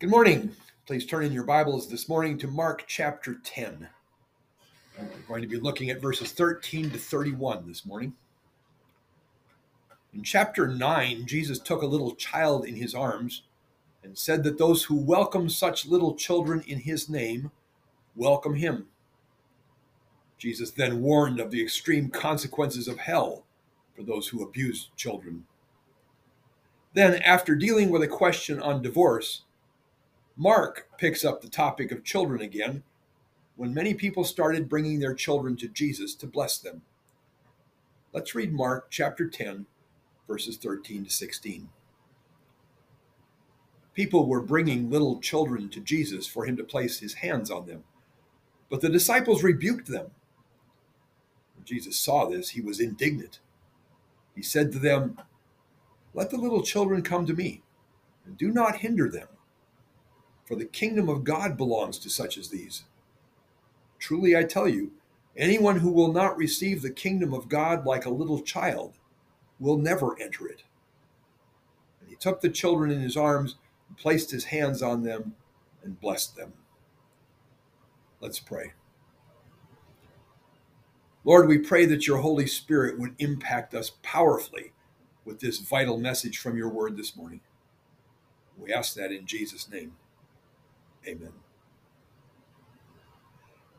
Good 0.00 0.08
morning. 0.08 0.56
Please 0.86 1.04
turn 1.04 1.26
in 1.26 1.32
your 1.32 1.44
Bibles 1.44 1.86
this 1.86 2.08
morning 2.08 2.38
to 2.38 2.48
Mark 2.48 2.84
chapter 2.86 3.34
10. 3.44 3.86
We're 4.98 5.06
going 5.28 5.42
to 5.42 5.46
be 5.46 5.60
looking 5.60 5.90
at 5.90 6.00
verses 6.00 6.32
13 6.32 6.88
to 6.92 6.96
31 6.96 7.68
this 7.68 7.84
morning. 7.84 8.14
In 10.14 10.22
chapter 10.22 10.66
9, 10.66 11.26
Jesus 11.26 11.58
took 11.58 11.82
a 11.82 11.86
little 11.86 12.14
child 12.14 12.64
in 12.64 12.76
his 12.76 12.94
arms 12.94 13.42
and 14.02 14.16
said 14.16 14.42
that 14.44 14.56
those 14.56 14.84
who 14.84 14.96
welcome 14.96 15.50
such 15.50 15.84
little 15.84 16.14
children 16.14 16.64
in 16.66 16.78
his 16.78 17.10
name 17.10 17.50
welcome 18.16 18.54
him. 18.54 18.86
Jesus 20.38 20.70
then 20.70 21.02
warned 21.02 21.40
of 21.40 21.50
the 21.50 21.60
extreme 21.60 22.08
consequences 22.08 22.88
of 22.88 22.96
hell 22.96 23.44
for 23.94 24.02
those 24.02 24.28
who 24.28 24.42
abuse 24.42 24.88
children. 24.96 25.44
Then, 26.94 27.20
after 27.20 27.54
dealing 27.54 27.90
with 27.90 28.02
a 28.02 28.08
question 28.08 28.62
on 28.62 28.80
divorce, 28.80 29.42
Mark 30.42 30.88
picks 30.96 31.22
up 31.22 31.42
the 31.42 31.50
topic 31.50 31.92
of 31.92 32.02
children 32.02 32.40
again 32.40 32.82
when 33.56 33.74
many 33.74 33.92
people 33.92 34.24
started 34.24 34.70
bringing 34.70 34.98
their 34.98 35.12
children 35.12 35.54
to 35.54 35.68
Jesus 35.68 36.14
to 36.14 36.26
bless 36.26 36.56
them. 36.56 36.80
Let's 38.14 38.34
read 38.34 38.50
Mark 38.50 38.86
chapter 38.88 39.28
10, 39.28 39.66
verses 40.26 40.56
13 40.56 41.04
to 41.04 41.10
16. 41.10 41.68
People 43.92 44.26
were 44.26 44.40
bringing 44.40 44.88
little 44.88 45.20
children 45.20 45.68
to 45.68 45.80
Jesus 45.80 46.26
for 46.26 46.46
him 46.46 46.56
to 46.56 46.64
place 46.64 47.00
his 47.00 47.12
hands 47.12 47.50
on 47.50 47.66
them, 47.66 47.84
but 48.70 48.80
the 48.80 48.88
disciples 48.88 49.42
rebuked 49.42 49.88
them. 49.88 50.06
When 51.54 51.66
Jesus 51.66 52.00
saw 52.00 52.24
this, 52.24 52.48
he 52.48 52.62
was 52.62 52.80
indignant. 52.80 53.40
He 54.34 54.40
said 54.40 54.72
to 54.72 54.78
them, 54.78 55.20
Let 56.14 56.30
the 56.30 56.38
little 56.38 56.62
children 56.62 57.02
come 57.02 57.26
to 57.26 57.34
me, 57.34 57.60
and 58.24 58.38
do 58.38 58.50
not 58.50 58.76
hinder 58.76 59.10
them 59.10 59.28
for 60.50 60.56
the 60.56 60.64
kingdom 60.64 61.08
of 61.08 61.22
God 61.22 61.56
belongs 61.56 61.96
to 62.00 62.10
such 62.10 62.36
as 62.36 62.48
these. 62.48 62.82
Truly 64.00 64.36
I 64.36 64.42
tell 64.42 64.66
you, 64.66 64.90
anyone 65.36 65.78
who 65.78 65.92
will 65.92 66.12
not 66.12 66.36
receive 66.36 66.82
the 66.82 66.90
kingdom 66.90 67.32
of 67.32 67.48
God 67.48 67.86
like 67.86 68.04
a 68.04 68.10
little 68.10 68.40
child 68.40 68.94
will 69.60 69.78
never 69.78 70.20
enter 70.20 70.48
it. 70.48 70.64
And 72.00 72.10
he 72.10 72.16
took 72.16 72.40
the 72.40 72.48
children 72.48 72.90
in 72.90 73.00
his 73.00 73.16
arms, 73.16 73.58
and 73.86 73.96
placed 73.96 74.32
his 74.32 74.46
hands 74.46 74.82
on 74.82 75.04
them, 75.04 75.36
and 75.84 76.00
blessed 76.00 76.34
them. 76.34 76.52
Let's 78.18 78.40
pray. 78.40 78.72
Lord, 81.22 81.46
we 81.46 81.58
pray 81.58 81.84
that 81.84 82.08
your 82.08 82.18
Holy 82.18 82.48
Spirit 82.48 82.98
would 82.98 83.14
impact 83.20 83.72
us 83.72 83.92
powerfully 84.02 84.72
with 85.24 85.38
this 85.38 85.60
vital 85.60 85.96
message 85.96 86.38
from 86.38 86.56
your 86.56 86.70
word 86.70 86.96
this 86.96 87.14
morning. 87.14 87.40
We 88.58 88.72
ask 88.72 88.94
that 88.94 89.12
in 89.12 89.26
Jesus' 89.26 89.70
name. 89.70 89.92
Amen. 91.06 91.32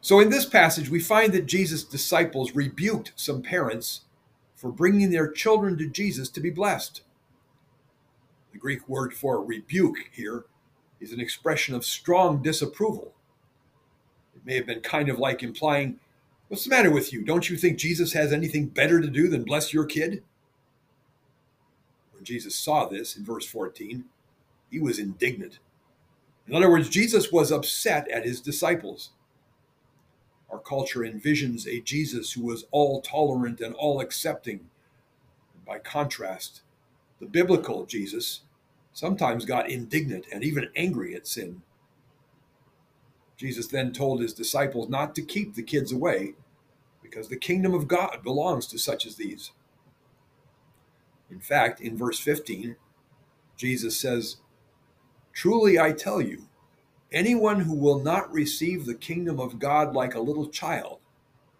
So, 0.01 0.19
in 0.19 0.29
this 0.29 0.45
passage, 0.45 0.89
we 0.89 0.99
find 0.99 1.31
that 1.33 1.45
Jesus' 1.45 1.83
disciples 1.83 2.55
rebuked 2.55 3.11
some 3.15 3.41
parents 3.43 4.01
for 4.55 4.71
bringing 4.71 5.11
their 5.11 5.31
children 5.31 5.77
to 5.77 5.87
Jesus 5.87 6.29
to 6.29 6.39
be 6.39 6.49
blessed. 6.49 7.01
The 8.51 8.57
Greek 8.57 8.87
word 8.89 9.13
for 9.13 9.43
rebuke 9.43 9.97
here 10.11 10.45
is 10.99 11.11
an 11.11 11.19
expression 11.19 11.75
of 11.75 11.85
strong 11.85 12.41
disapproval. 12.41 13.13
It 14.35 14.45
may 14.45 14.55
have 14.55 14.65
been 14.65 14.81
kind 14.81 15.09
of 15.09 15.19
like 15.19 15.43
implying, 15.43 15.99
What's 16.51 16.65
the 16.65 16.69
matter 16.69 16.91
with 16.91 17.13
you? 17.13 17.23
Don't 17.23 17.49
you 17.49 17.55
think 17.55 17.77
Jesus 17.77 18.11
has 18.11 18.33
anything 18.33 18.65
better 18.65 18.99
to 18.99 19.07
do 19.07 19.29
than 19.29 19.45
bless 19.45 19.73
your 19.73 19.85
kid? 19.85 20.21
When 22.11 22.25
Jesus 22.25 22.57
saw 22.57 22.87
this 22.87 23.15
in 23.15 23.23
verse 23.23 23.45
14, 23.45 24.03
he 24.69 24.77
was 24.77 24.99
indignant. 24.99 25.59
In 26.51 26.57
other 26.57 26.69
words, 26.69 26.89
Jesus 26.89 27.31
was 27.31 27.49
upset 27.49 28.09
at 28.09 28.25
his 28.25 28.41
disciples. 28.41 29.11
Our 30.49 30.59
culture 30.59 30.99
envisions 30.99 31.65
a 31.65 31.79
Jesus 31.79 32.33
who 32.33 32.43
was 32.43 32.65
all 32.71 33.01
tolerant 33.01 33.61
and 33.61 33.73
all 33.73 34.01
accepting. 34.01 34.69
By 35.65 35.79
contrast, 35.79 36.61
the 37.21 37.25
biblical 37.25 37.85
Jesus 37.85 38.41
sometimes 38.91 39.45
got 39.45 39.69
indignant 39.69 40.25
and 40.29 40.43
even 40.43 40.67
angry 40.75 41.15
at 41.15 41.25
sin. 41.25 41.61
Jesus 43.37 43.67
then 43.67 43.93
told 43.93 44.19
his 44.19 44.33
disciples 44.33 44.89
not 44.89 45.15
to 45.15 45.21
keep 45.21 45.55
the 45.55 45.63
kids 45.63 45.93
away 45.93 46.33
because 47.01 47.29
the 47.29 47.37
kingdom 47.37 47.73
of 47.73 47.87
God 47.87 48.23
belongs 48.25 48.67
to 48.67 48.77
such 48.77 49.05
as 49.05 49.15
these. 49.15 49.51
In 51.29 51.39
fact, 51.39 51.79
in 51.79 51.97
verse 51.97 52.19
15, 52.19 52.75
Jesus 53.55 53.97
says, 53.97 54.35
Truly 55.41 55.79
I 55.79 55.91
tell 55.91 56.21
you, 56.21 56.43
anyone 57.11 57.61
who 57.61 57.73
will 57.73 57.97
not 57.97 58.31
receive 58.31 58.85
the 58.85 58.93
kingdom 58.93 59.39
of 59.39 59.57
God 59.57 59.95
like 59.95 60.13
a 60.13 60.19
little 60.19 60.47
child 60.47 60.99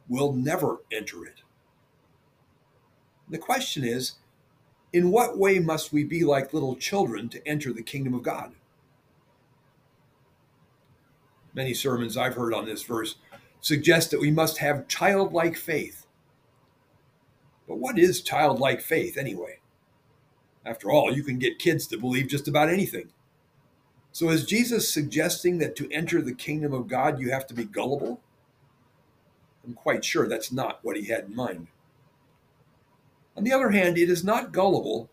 will 0.08 0.34
never 0.34 0.84
enter 0.92 1.26
it. 1.26 1.42
The 3.28 3.40
question 3.40 3.84
is, 3.84 4.20
in 4.94 5.10
what 5.10 5.40
way 5.40 5.58
must 5.58 5.92
we 5.92 6.04
be 6.04 6.24
like 6.24 6.54
little 6.54 6.76
children 6.76 7.28
to 7.30 7.48
enter 7.48 7.74
the 7.74 7.82
kingdom 7.82 8.14
of 8.14 8.22
God? 8.22 8.54
Many 11.56 11.74
sermons 11.74 12.16
I've 12.16 12.36
heard 12.36 12.54
on 12.54 12.68
this 12.68 12.84
verse 12.84 13.16
suggest 13.62 14.12
that 14.12 14.22
we 14.22 14.30
must 14.30 14.60
have 14.60 14.88
childlike 14.88 15.58
faith. 15.58 16.06
But 17.68 17.80
what 17.80 17.98
is 17.98 18.22
childlike 18.22 18.82
faith 18.82 19.18
anyway? 19.18 19.58
After 20.64 20.92
all, 20.92 21.12
you 21.12 21.24
can 21.24 21.40
get 21.40 21.58
kids 21.58 21.88
to 21.88 21.98
believe 21.98 22.28
just 22.28 22.48
about 22.48 22.70
anything. 22.70 23.10
So 24.12 24.30
is 24.30 24.46
Jesus 24.46 24.92
suggesting 24.92 25.60
that 25.60 25.76
to 25.78 25.90
enter 25.92 26.22
the 26.22 26.34
kingdom 26.34 26.74
of 26.74 26.88
God, 26.88 27.20
you 27.20 27.32
have 27.32 27.48
to 27.48 27.54
be 27.54 27.64
gullible? 27.64 28.20
I'm 29.66 29.74
quite 29.74 30.04
sure 30.04 30.28
that's 30.28 30.52
not 30.52 30.80
what 30.84 30.98
he 30.98 31.06
had 31.06 31.26
in 31.26 31.36
mind. 31.36 31.68
On 33.38 33.44
the 33.44 33.54
other 33.54 33.70
hand, 33.70 33.98
it 33.98 34.10
is 34.10 34.24
not 34.24 34.52
gullible 34.52 35.10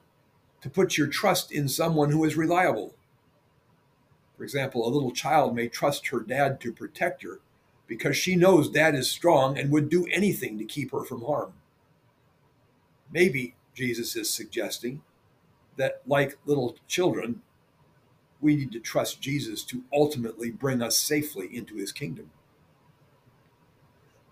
to 0.61 0.71
put 0.71 0.99
your 0.99 1.07
trust 1.07 1.53
in 1.53 1.69
someone 1.69 2.11
who 2.11 2.25
is 2.25 2.37
reliable. 2.37 2.95
For 4.37 4.43
example, 4.43 4.87
a 4.87 4.91
little 4.91 5.13
child 5.13 5.55
may 5.55 5.69
trust 5.69 6.09
her 6.09 6.21
dad 6.21 6.61
to 6.61 6.73
protect 6.73 7.23
her 7.23 7.41
because 7.87 8.17
she 8.17 8.37
knows 8.37 8.69
dad 8.69 8.95
is 8.95 9.11
strong 9.11 9.59
and 9.59 9.71
would 9.71 9.89
do 9.89 10.07
anything 10.13 10.59
to 10.59 10.65
keep 10.65 10.93
her 10.93 11.05
from 11.05 11.25
harm. 11.25 11.53
Maybe 13.13 13.55
Jesus 13.75 14.17
is 14.17 14.29
suggesting 14.29 15.03
that, 15.77 16.03
like 16.07 16.39
little 16.45 16.77
children, 16.87 17.43
we 18.41 18.57
need 18.57 18.73
to 18.73 18.81
trust 18.81 19.21
Jesus 19.21 19.63
to 19.65 19.83
ultimately 19.93 20.51
bring 20.51 20.83
us 20.83 20.97
safely 20.97 21.49
into 21.55 21.77
his 21.77 21.93
kingdom. 21.93 22.31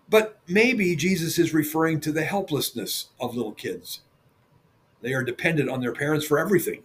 But 0.09 0.39
maybe 0.47 0.95
Jesus 0.95 1.37
is 1.37 1.53
referring 1.53 1.99
to 2.01 2.11
the 2.13 2.23
helplessness 2.23 3.09
of 3.19 3.35
little 3.35 3.51
kids. 3.51 4.01
They 5.01 5.13
are 5.13 5.23
dependent 5.23 5.69
on 5.69 5.81
their 5.81 5.93
parents 5.93 6.25
for 6.25 6.39
everything, 6.39 6.83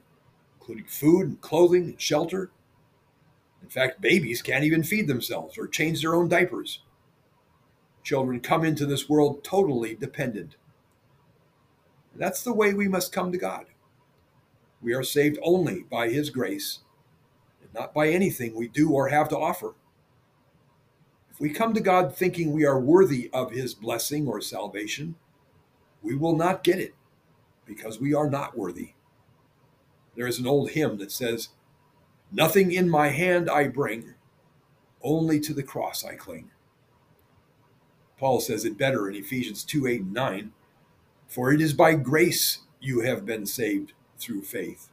including 0.58 0.86
food 0.86 1.26
and 1.28 1.40
clothing 1.40 1.84
and 1.84 2.00
shelter. 2.00 2.50
In 3.62 3.68
fact, 3.68 4.00
babies 4.00 4.42
can't 4.42 4.64
even 4.64 4.82
feed 4.82 5.06
themselves 5.06 5.56
or 5.56 5.68
change 5.68 6.02
their 6.02 6.16
own 6.16 6.28
diapers. 6.28 6.80
Children 8.02 8.40
come 8.40 8.64
into 8.64 8.84
this 8.84 9.08
world 9.08 9.44
totally 9.44 9.94
dependent. 9.94 10.56
That's 12.16 12.42
the 12.42 12.52
way 12.52 12.74
we 12.74 12.88
must 12.88 13.12
come 13.12 13.30
to 13.30 13.38
God. 13.38 13.66
We 14.82 14.92
are 14.92 15.04
saved 15.04 15.38
only 15.42 15.84
by 15.84 16.08
His 16.08 16.28
grace 16.28 16.80
not 17.74 17.94
by 17.94 18.08
anything 18.08 18.54
we 18.54 18.68
do 18.68 18.90
or 18.90 19.08
have 19.08 19.28
to 19.30 19.38
offer. 19.38 19.74
If 21.30 21.40
we 21.40 21.50
come 21.50 21.74
to 21.74 21.80
God 21.80 22.14
thinking 22.14 22.52
we 22.52 22.66
are 22.66 22.78
worthy 22.78 23.30
of 23.32 23.52
his 23.52 23.74
blessing 23.74 24.26
or 24.26 24.40
salvation, 24.40 25.14
we 26.02 26.14
will 26.14 26.36
not 26.36 26.64
get 26.64 26.78
it 26.78 26.94
because 27.64 28.00
we 28.00 28.12
are 28.12 28.28
not 28.28 28.56
worthy. 28.56 28.90
There 30.14 30.26
is 30.26 30.38
an 30.38 30.46
old 30.46 30.70
hymn 30.70 30.98
that 30.98 31.12
says, 31.12 31.48
Nothing 32.30 32.72
in 32.72 32.88
my 32.88 33.08
hand 33.08 33.48
I 33.48 33.68
bring, 33.68 34.14
only 35.02 35.40
to 35.40 35.54
the 35.54 35.62
cross 35.62 36.04
I 36.04 36.14
cling. 36.14 36.50
Paul 38.18 38.40
says 38.40 38.64
it 38.64 38.78
better 38.78 39.08
in 39.08 39.16
Ephesians 39.16 39.64
2 39.64 39.86
8 39.86 40.00
and 40.02 40.12
9 40.12 40.52
For 41.26 41.52
it 41.52 41.60
is 41.60 41.72
by 41.72 41.94
grace 41.94 42.60
you 42.80 43.00
have 43.00 43.26
been 43.26 43.46
saved 43.46 43.92
through 44.18 44.42
faith. 44.42 44.90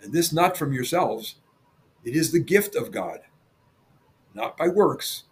And 0.00 0.12
this 0.12 0.32
not 0.32 0.56
from 0.56 0.72
yourselves, 0.72 1.36
it 2.04 2.14
is 2.14 2.32
the 2.32 2.40
gift 2.40 2.76
of 2.76 2.90
God, 2.90 3.20
not 4.34 4.56
by 4.56 4.68
works, 4.68 5.24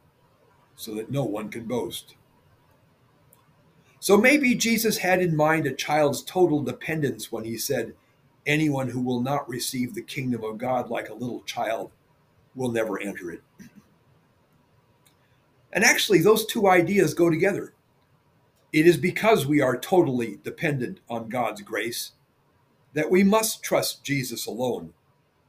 so 0.74 0.94
that 0.94 1.10
no 1.10 1.24
one 1.24 1.50
can 1.50 1.64
boast. 1.64 2.14
So 4.00 4.16
maybe 4.16 4.54
Jesus 4.54 4.98
had 4.98 5.22
in 5.22 5.36
mind 5.36 5.66
a 5.66 5.72
child's 5.72 6.22
total 6.22 6.62
dependence 6.62 7.30
when 7.30 7.44
he 7.44 7.56
said, 7.56 7.94
Anyone 8.44 8.88
who 8.88 9.00
will 9.00 9.20
not 9.20 9.48
receive 9.48 9.94
the 9.94 10.02
kingdom 10.02 10.42
of 10.42 10.58
God 10.58 10.90
like 10.90 11.08
a 11.08 11.14
little 11.14 11.42
child 11.42 11.92
will 12.56 12.72
never 12.72 13.00
enter 13.00 13.30
it. 13.30 13.42
And 15.72 15.84
actually, 15.84 16.18
those 16.20 16.44
two 16.44 16.68
ideas 16.68 17.14
go 17.14 17.30
together. 17.30 17.72
It 18.72 18.86
is 18.86 18.96
because 18.96 19.46
we 19.46 19.60
are 19.60 19.76
totally 19.76 20.40
dependent 20.42 20.98
on 21.08 21.28
God's 21.28 21.62
grace 21.62 22.12
that 22.94 23.10
we 23.10 23.22
must 23.22 23.62
trust 23.62 24.02
Jesus 24.02 24.46
alone 24.46 24.92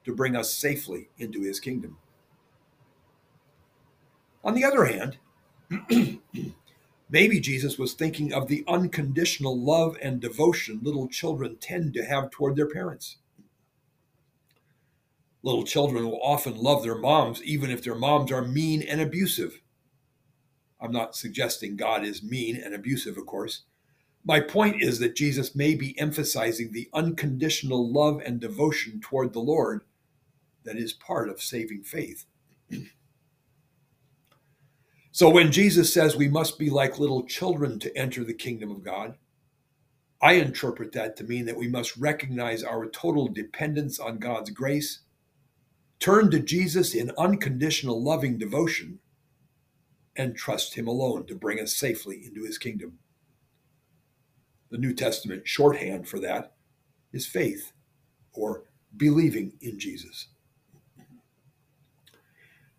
to 0.05 0.15
bring 0.15 0.35
us 0.35 0.53
safely 0.53 1.09
into 1.17 1.41
his 1.41 1.59
kingdom. 1.59 1.97
On 4.44 4.53
the 4.53 4.65
other 4.65 4.85
hand, 4.85 5.17
maybe 7.09 7.39
Jesus 7.39 7.77
was 7.77 7.94
thinking 7.94 8.33
of 8.33 8.47
the 8.47 8.63
unconditional 8.67 9.57
love 9.57 9.97
and 10.01 10.19
devotion 10.19 10.79
little 10.83 11.07
children 11.07 11.57
tend 11.59 11.94
to 11.94 12.05
have 12.05 12.29
toward 12.29 12.55
their 12.55 12.69
parents. 12.69 13.17
Little 15.41 15.63
children 15.63 16.05
will 16.05 16.21
often 16.21 16.55
love 16.57 16.83
their 16.83 16.97
moms, 16.97 17.41
even 17.44 17.69
if 17.69 17.83
their 17.83 17.95
moms 17.95 18.31
are 18.31 18.45
mean 18.45 18.81
and 18.81 19.01
abusive. 19.01 19.61
I'm 20.79 20.91
not 20.91 21.15
suggesting 21.15 21.75
God 21.75 22.03
is 22.03 22.23
mean 22.23 22.55
and 22.57 22.73
abusive, 22.73 23.17
of 23.17 23.25
course. 23.25 23.63
My 24.25 24.39
point 24.39 24.81
is 24.81 25.00
that 25.00 25.15
Jesus 25.15 25.55
may 25.55 25.75
be 25.75 26.00
emphasizing 26.00 26.71
the 26.71 26.89
unconditional 26.94 27.91
love 27.91 28.21
and 28.25 28.39
devotion 28.39 29.01
toward 29.01 29.33
the 29.33 29.39
Lord 29.39 29.81
that 30.63 30.77
is 30.77 30.94
part 30.94 31.30
of 31.30 31.42
saving 31.42 31.83
faith. 31.83 32.25
so 35.12 35.30
when 35.30 35.51
Jesus 35.51 35.94
says 35.94 36.15
we 36.15 36.27
must 36.27 36.57
be 36.57 36.69
like 36.69 37.00
little 37.00 37.25
children 37.25 37.80
to 37.80 37.95
enter 37.98 38.24
the 38.24 38.33
kingdom 38.33 38.71
of 38.71 38.83
God, 38.83 39.15
I 40.21 40.33
interpret 40.33 40.94
that 40.94 41.18
to 41.18 41.25
mean 41.25 41.45
that 41.48 41.57
we 41.57 41.68
must 41.68 41.98
recognize 41.98 42.63
our 42.63 42.88
total 42.88 43.27
dependence 43.27 44.00
on 44.00 44.19
God's 44.19 44.51
grace, 44.51 45.01
turn 46.00 46.31
to 46.31 46.39
Jesus 46.39 46.94
in 46.94 47.12
unconditional 47.18 48.01
loving 48.01 48.38
devotion, 48.38 49.00
and 50.15 50.36
trust 50.36 50.75
Him 50.75 50.88
alone 50.88 51.25
to 51.25 51.36
bring 51.36 51.60
us 51.60 51.75
safely 51.75 52.21
into 52.25 52.45
His 52.45 52.57
kingdom. 52.57 53.00
The 54.71 54.77
New 54.77 54.94
Testament 54.94 55.45
shorthand 55.45 56.07
for 56.07 56.19
that 56.19 56.54
is 57.12 57.27
faith 57.27 57.74
or 58.33 58.63
believing 58.95 59.54
in 59.62 59.77
Jesus. 59.77 60.27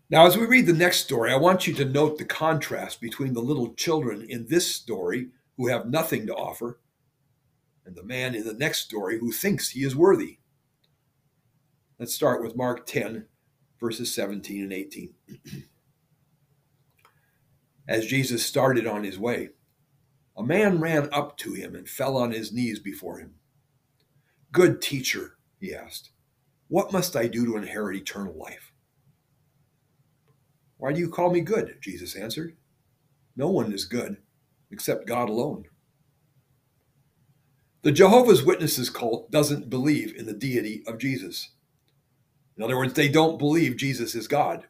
Now, 0.09 0.27
as 0.27 0.37
we 0.37 0.45
read 0.45 0.67
the 0.67 0.73
next 0.73 0.97
story, 0.99 1.31
I 1.31 1.37
want 1.37 1.65
you 1.65 1.73
to 1.75 1.85
note 1.85 2.17
the 2.17 2.25
contrast 2.25 3.01
between 3.01 3.33
the 3.33 3.41
little 3.41 3.73
children 3.73 4.25
in 4.29 4.45
this 4.47 4.73
story 4.73 5.29
who 5.57 5.67
have 5.67 5.87
nothing 5.87 6.27
to 6.27 6.35
offer 6.35 6.79
and 7.85 7.95
the 7.95 8.03
man 8.03 8.35
in 8.35 8.45
the 8.45 8.53
next 8.53 8.79
story 8.79 9.19
who 9.19 9.31
thinks 9.31 9.69
he 9.69 9.83
is 9.83 9.95
worthy. 9.95 10.37
Let's 11.99 12.13
start 12.13 12.43
with 12.43 12.55
Mark 12.55 12.85
10, 12.85 13.25
verses 13.79 14.13
17 14.13 14.63
and 14.63 14.73
18. 14.73 15.13
As 17.87 18.05
Jesus 18.05 18.45
started 18.45 18.85
on 18.85 19.03
his 19.03 19.17
way, 19.17 19.49
a 20.37 20.43
man 20.43 20.79
ran 20.79 21.09
up 21.11 21.37
to 21.37 21.53
him 21.53 21.75
and 21.75 21.87
fell 21.87 22.17
on 22.17 22.31
his 22.31 22.51
knees 22.51 22.79
before 22.79 23.19
him. 23.19 23.35
Good 24.51 24.81
teacher, 24.81 25.37
he 25.59 25.73
asked, 25.73 26.11
what 26.67 26.91
must 26.91 27.15
I 27.15 27.27
do 27.27 27.45
to 27.45 27.57
inherit 27.57 27.97
eternal 27.97 28.35
life? 28.35 28.71
Why 30.77 30.93
do 30.93 30.99
you 30.99 31.09
call 31.09 31.31
me 31.31 31.41
good? 31.41 31.77
Jesus 31.81 32.15
answered. 32.15 32.55
No 33.35 33.49
one 33.49 33.71
is 33.73 33.85
good 33.85 34.17
except 34.71 35.07
God 35.07 35.29
alone. 35.29 35.65
The 37.81 37.91
Jehovah's 37.91 38.43
Witnesses 38.43 38.89
cult 38.89 39.29
doesn't 39.29 39.69
believe 39.69 40.15
in 40.15 40.25
the 40.25 40.33
deity 40.33 40.83
of 40.87 40.97
Jesus. 40.97 41.51
In 42.57 42.63
other 42.63 42.77
words, 42.77 42.93
they 42.93 43.09
don't 43.09 43.37
believe 43.37 43.77
Jesus 43.77 44.15
is 44.15 44.27
God. 44.27 44.65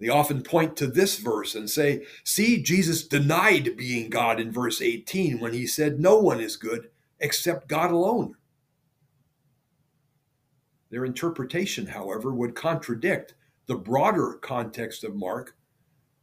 They 0.00 0.08
often 0.08 0.42
point 0.42 0.76
to 0.78 0.88
this 0.88 1.18
verse 1.18 1.54
and 1.54 1.70
say, 1.70 2.04
See, 2.24 2.60
Jesus 2.60 3.06
denied 3.06 3.76
being 3.76 4.10
God 4.10 4.40
in 4.40 4.50
verse 4.50 4.82
18 4.82 5.38
when 5.38 5.52
he 5.52 5.64
said, 5.64 6.00
No 6.00 6.18
one 6.18 6.40
is 6.40 6.56
good 6.56 6.90
except 7.20 7.68
God 7.68 7.92
alone. 7.92 8.34
Their 10.90 11.04
interpretation, 11.04 11.86
however, 11.86 12.32
would 12.32 12.56
contradict 12.56 13.34
the 13.66 13.76
broader 13.76 14.38
context 14.42 15.04
of 15.04 15.14
Mark, 15.14 15.56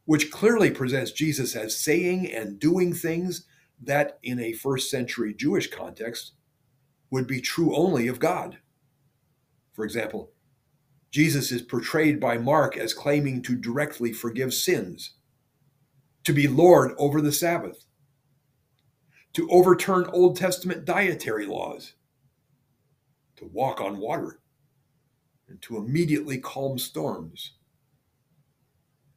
which 0.04 0.30
clearly 0.30 0.70
presents 0.70 1.12
Jesus 1.12 1.56
as 1.56 1.76
saying 1.76 2.30
and 2.32 2.58
doing 2.58 2.92
things 2.92 3.46
that, 3.82 4.18
in 4.22 4.38
a 4.40 4.52
first 4.52 4.90
century 4.90 5.34
Jewish 5.34 5.70
context, 5.70 6.32
would 7.10 7.26
be 7.26 7.40
true 7.40 7.74
only 7.74 8.08
of 8.08 8.20
God. 8.20 8.58
For 9.72 9.84
example, 9.84 10.32
Jesus 11.10 11.50
is 11.50 11.62
portrayed 11.62 12.20
by 12.20 12.38
Mark 12.38 12.76
as 12.76 12.94
claiming 12.94 13.42
to 13.42 13.56
directly 13.56 14.12
forgive 14.12 14.52
sins, 14.52 15.14
to 16.24 16.32
be 16.32 16.46
Lord 16.46 16.92
over 16.98 17.20
the 17.20 17.32
Sabbath, 17.32 17.84
to 19.32 19.48
overturn 19.48 20.06
Old 20.12 20.36
Testament 20.36 20.84
dietary 20.84 21.46
laws, 21.46 21.94
to 23.36 23.46
walk 23.46 23.80
on 23.80 23.98
water, 23.98 24.39
and 25.50 25.60
to 25.62 25.76
immediately 25.76 26.38
calm 26.38 26.78
storms. 26.78 27.52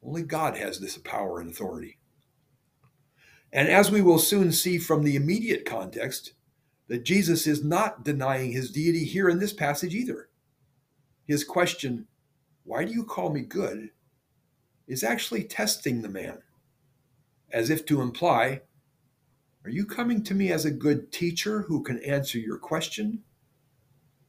Only 0.02 0.22
God 0.22 0.56
has 0.58 0.78
this 0.80 0.98
power 0.98 1.40
and 1.40 1.50
authority. 1.50 1.98
And 3.52 3.68
as 3.68 3.90
we 3.90 4.02
will 4.02 4.18
soon 4.18 4.52
see 4.52 4.78
from 4.78 5.04
the 5.04 5.16
immediate 5.16 5.64
context, 5.64 6.32
that 6.88 7.04
Jesus 7.04 7.46
is 7.46 7.64
not 7.64 8.04
denying 8.04 8.52
his 8.52 8.70
deity 8.70 9.04
here 9.04 9.28
in 9.30 9.38
this 9.38 9.54
passage 9.54 9.94
either 9.94 10.28
his 11.26 11.44
question, 11.44 12.06
Why 12.64 12.84
do 12.84 12.92
you 12.92 13.04
call 13.04 13.30
me 13.32 13.42
good? 13.42 13.90
is 14.86 15.02
actually 15.02 15.44
testing 15.44 16.02
the 16.02 16.08
man, 16.10 16.38
as 17.50 17.70
if 17.70 17.86
to 17.86 18.02
imply, 18.02 18.60
Are 19.64 19.70
you 19.70 19.86
coming 19.86 20.22
to 20.24 20.34
me 20.34 20.52
as 20.52 20.66
a 20.66 20.70
good 20.70 21.10
teacher 21.10 21.62
who 21.62 21.82
can 21.82 21.98
answer 22.04 22.38
your 22.38 22.58
question? 22.58 23.22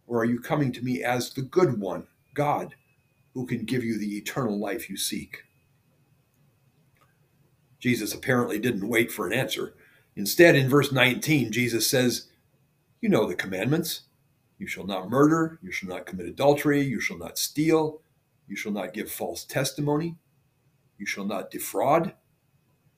Or 0.07 0.19
are 0.19 0.25
you 0.25 0.40
coming 0.40 0.72
to 0.74 0.84
me 0.84 1.04
as 1.04 1.31
the 1.31 1.42
good 1.42 1.80
one, 1.80 2.07
God, 2.34 2.75
who 3.34 3.46
can 3.46 3.66
give 3.66 3.84
you 3.84 3.98
the 3.98 4.18
eternal 4.18 4.60
life 4.60 4.90
you 4.90 4.98
seek? 4.98 5.44
Jesus 7.80 8.13
apparently 8.13 8.60
didn't 8.60 8.88
wait 8.88 9.12
for 9.12 9.28
an 9.28 9.34
answer. 9.34 9.74
Instead, 10.16 10.56
in 10.56 10.69
verse 10.69 10.92
19, 10.92 11.52
Jesus 11.52 11.88
says, 11.88 12.28
You 13.02 13.10
know 13.10 13.28
the 13.28 13.36
commandments 13.36 14.02
you 14.57 14.68
shall 14.68 14.86
not 14.86 15.10
murder. 15.10 15.60
You 15.62 15.72
shall 15.72 15.90
not 15.90 16.06
commit 16.06 16.28
adultery. 16.28 16.81
You 16.81 17.00
shall 17.00 17.18
not 17.18 17.38
steal. 17.38 18.01
You 18.48 18.56
shall 18.56 18.72
not 18.72 18.94
give 18.94 19.12
false 19.12 19.44
testimony. 19.44 20.16
You 20.98 21.06
shall 21.06 21.25
not 21.25 21.51
defraud. 21.51 22.13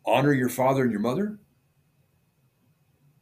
Honor 0.05 0.33
your 0.33 0.49
father 0.49 0.83
and 0.83 0.91
your 0.91 1.01
mother. 1.01 1.39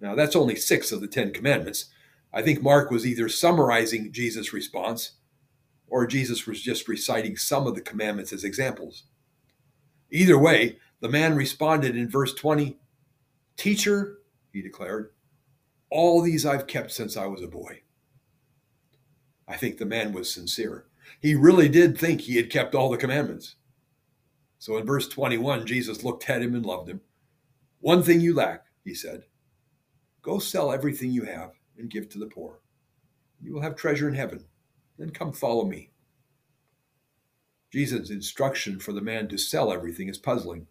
Now, 0.01 0.15
that's 0.15 0.35
only 0.35 0.55
six 0.55 0.91
of 0.91 1.01
the 1.01 1.07
Ten 1.07 1.31
Commandments. 1.31 1.85
I 2.35 2.41
think 2.41 2.61
Mark 2.61 2.91
was 2.91 3.07
either 3.07 3.29
summarizing 3.29 4.11
Jesus' 4.11 4.51
response 4.51 5.13
or 5.87 6.05
Jesus 6.05 6.45
was 6.45 6.61
just 6.61 6.89
reciting 6.89 7.37
some 7.37 7.65
of 7.65 7.75
the 7.75 7.81
commandments 7.81 8.33
as 8.33 8.43
examples. 8.43 9.03
Either 10.11 10.37
way, 10.37 10.77
the 10.99 11.07
man 11.07 11.35
responded 11.35 11.95
in 11.95 12.09
verse 12.09 12.33
20 12.33 12.77
Teacher, 13.55 14.17
he 14.51 14.61
declared, 14.61 15.11
all 15.89 16.21
these 16.21 16.45
I've 16.45 16.67
kept 16.67 16.91
since 16.91 17.15
I 17.15 17.25
was 17.25 17.41
a 17.41 17.47
boy. 17.47 17.83
I 19.47 19.55
think 19.55 19.77
the 19.77 19.85
man 19.85 20.11
was 20.11 20.29
sincere. 20.29 20.87
He 21.21 21.35
really 21.35 21.69
did 21.69 21.97
think 21.97 22.19
he 22.19 22.35
had 22.35 22.49
kept 22.49 22.75
all 22.75 22.89
the 22.89 22.97
commandments. 22.97 23.55
So 24.59 24.75
in 24.75 24.85
verse 24.85 25.07
21, 25.07 25.65
Jesus 25.65 26.03
looked 26.03 26.29
at 26.29 26.41
him 26.41 26.53
and 26.53 26.65
loved 26.65 26.89
him. 26.89 26.99
One 27.79 28.03
thing 28.03 28.19
you 28.19 28.33
lack, 28.33 28.65
he 28.83 28.93
said. 28.93 29.23
Go 30.21 30.39
sell 30.39 30.73
everything 30.73 31.11
you 31.11 31.23
have 31.23 31.51
and 31.77 31.89
give 31.89 32.09
to 32.09 32.19
the 32.19 32.27
poor. 32.27 32.59
You 33.41 33.53
will 33.53 33.61
have 33.61 33.75
treasure 33.75 34.07
in 34.07 34.15
heaven. 34.15 34.45
Then 34.97 35.09
come 35.09 35.33
follow 35.33 35.65
me. 35.65 35.91
Jesus' 37.71 38.09
instruction 38.09 38.79
for 38.79 38.93
the 38.93 39.01
man 39.01 39.27
to 39.27 39.37
sell 39.37 39.71
everything 39.71 40.07
is 40.07 40.17
puzzling 40.17 40.67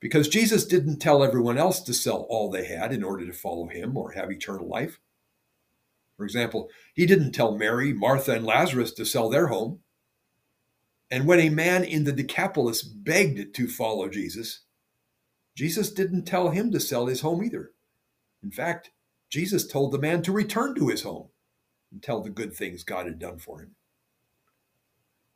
because 0.00 0.28
Jesus 0.28 0.64
didn't 0.64 0.98
tell 0.98 1.24
everyone 1.24 1.58
else 1.58 1.80
to 1.82 1.94
sell 1.94 2.26
all 2.28 2.50
they 2.50 2.66
had 2.66 2.92
in 2.92 3.02
order 3.02 3.26
to 3.26 3.32
follow 3.32 3.66
him 3.66 3.96
or 3.96 4.12
have 4.12 4.30
eternal 4.30 4.68
life. 4.68 5.00
For 6.16 6.24
example, 6.24 6.68
he 6.94 7.06
didn't 7.06 7.32
tell 7.32 7.56
Mary, 7.56 7.92
Martha, 7.92 8.32
and 8.32 8.44
Lazarus 8.44 8.92
to 8.92 9.04
sell 9.04 9.28
their 9.28 9.48
home. 9.48 9.80
And 11.10 11.26
when 11.26 11.40
a 11.40 11.48
man 11.48 11.84
in 11.84 12.04
the 12.04 12.12
Decapolis 12.12 12.82
begged 12.82 13.54
to 13.54 13.66
follow 13.66 14.08
Jesus, 14.08 14.60
Jesus 15.56 15.90
didn't 15.90 16.24
tell 16.24 16.50
him 16.50 16.70
to 16.72 16.80
sell 16.80 17.06
his 17.06 17.22
home 17.22 17.42
either. 17.42 17.72
In 18.42 18.50
fact, 18.50 18.90
Jesus 19.28 19.66
told 19.66 19.92
the 19.92 19.98
man 19.98 20.22
to 20.22 20.32
return 20.32 20.74
to 20.74 20.88
his 20.88 21.02
home 21.02 21.28
and 21.92 22.02
tell 22.02 22.20
the 22.20 22.30
good 22.30 22.54
things 22.54 22.84
God 22.84 23.06
had 23.06 23.18
done 23.18 23.38
for 23.38 23.60
him. 23.60 23.74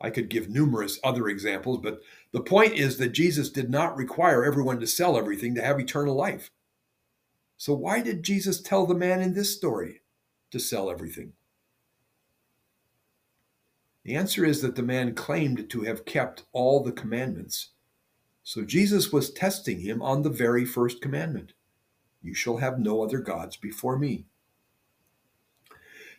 I 0.01 0.09
could 0.09 0.29
give 0.29 0.49
numerous 0.49 0.99
other 1.03 1.29
examples, 1.29 1.79
but 1.81 2.01
the 2.31 2.41
point 2.41 2.73
is 2.73 2.97
that 2.97 3.13
Jesus 3.13 3.49
did 3.49 3.69
not 3.69 3.95
require 3.95 4.43
everyone 4.43 4.79
to 4.81 4.87
sell 4.87 5.17
everything 5.17 5.55
to 5.55 5.63
have 5.63 5.79
eternal 5.79 6.15
life. 6.15 6.51
So, 7.57 7.73
why 7.73 8.01
did 8.01 8.23
Jesus 8.23 8.61
tell 8.61 8.85
the 8.85 8.95
man 8.95 9.21
in 9.21 9.33
this 9.33 9.55
story 9.55 10.01
to 10.51 10.59
sell 10.59 10.91
everything? 10.91 11.33
The 14.03 14.15
answer 14.15 14.43
is 14.43 14.61
that 14.61 14.75
the 14.75 14.83
man 14.83 15.15
claimed 15.15 15.69
to 15.69 15.81
have 15.83 16.05
kept 16.05 16.43
all 16.51 16.83
the 16.83 16.91
commandments. 16.91 17.69
So 18.43 18.63
Jesus 18.63 19.13
was 19.13 19.31
testing 19.31 19.79
him 19.79 20.01
on 20.01 20.21
the 20.21 20.29
very 20.29 20.65
first 20.65 21.01
commandment 21.01 21.53
You 22.23 22.33
shall 22.33 22.57
have 22.57 22.79
no 22.79 23.03
other 23.03 23.19
gods 23.19 23.57
before 23.57 23.99
me. 23.99 24.25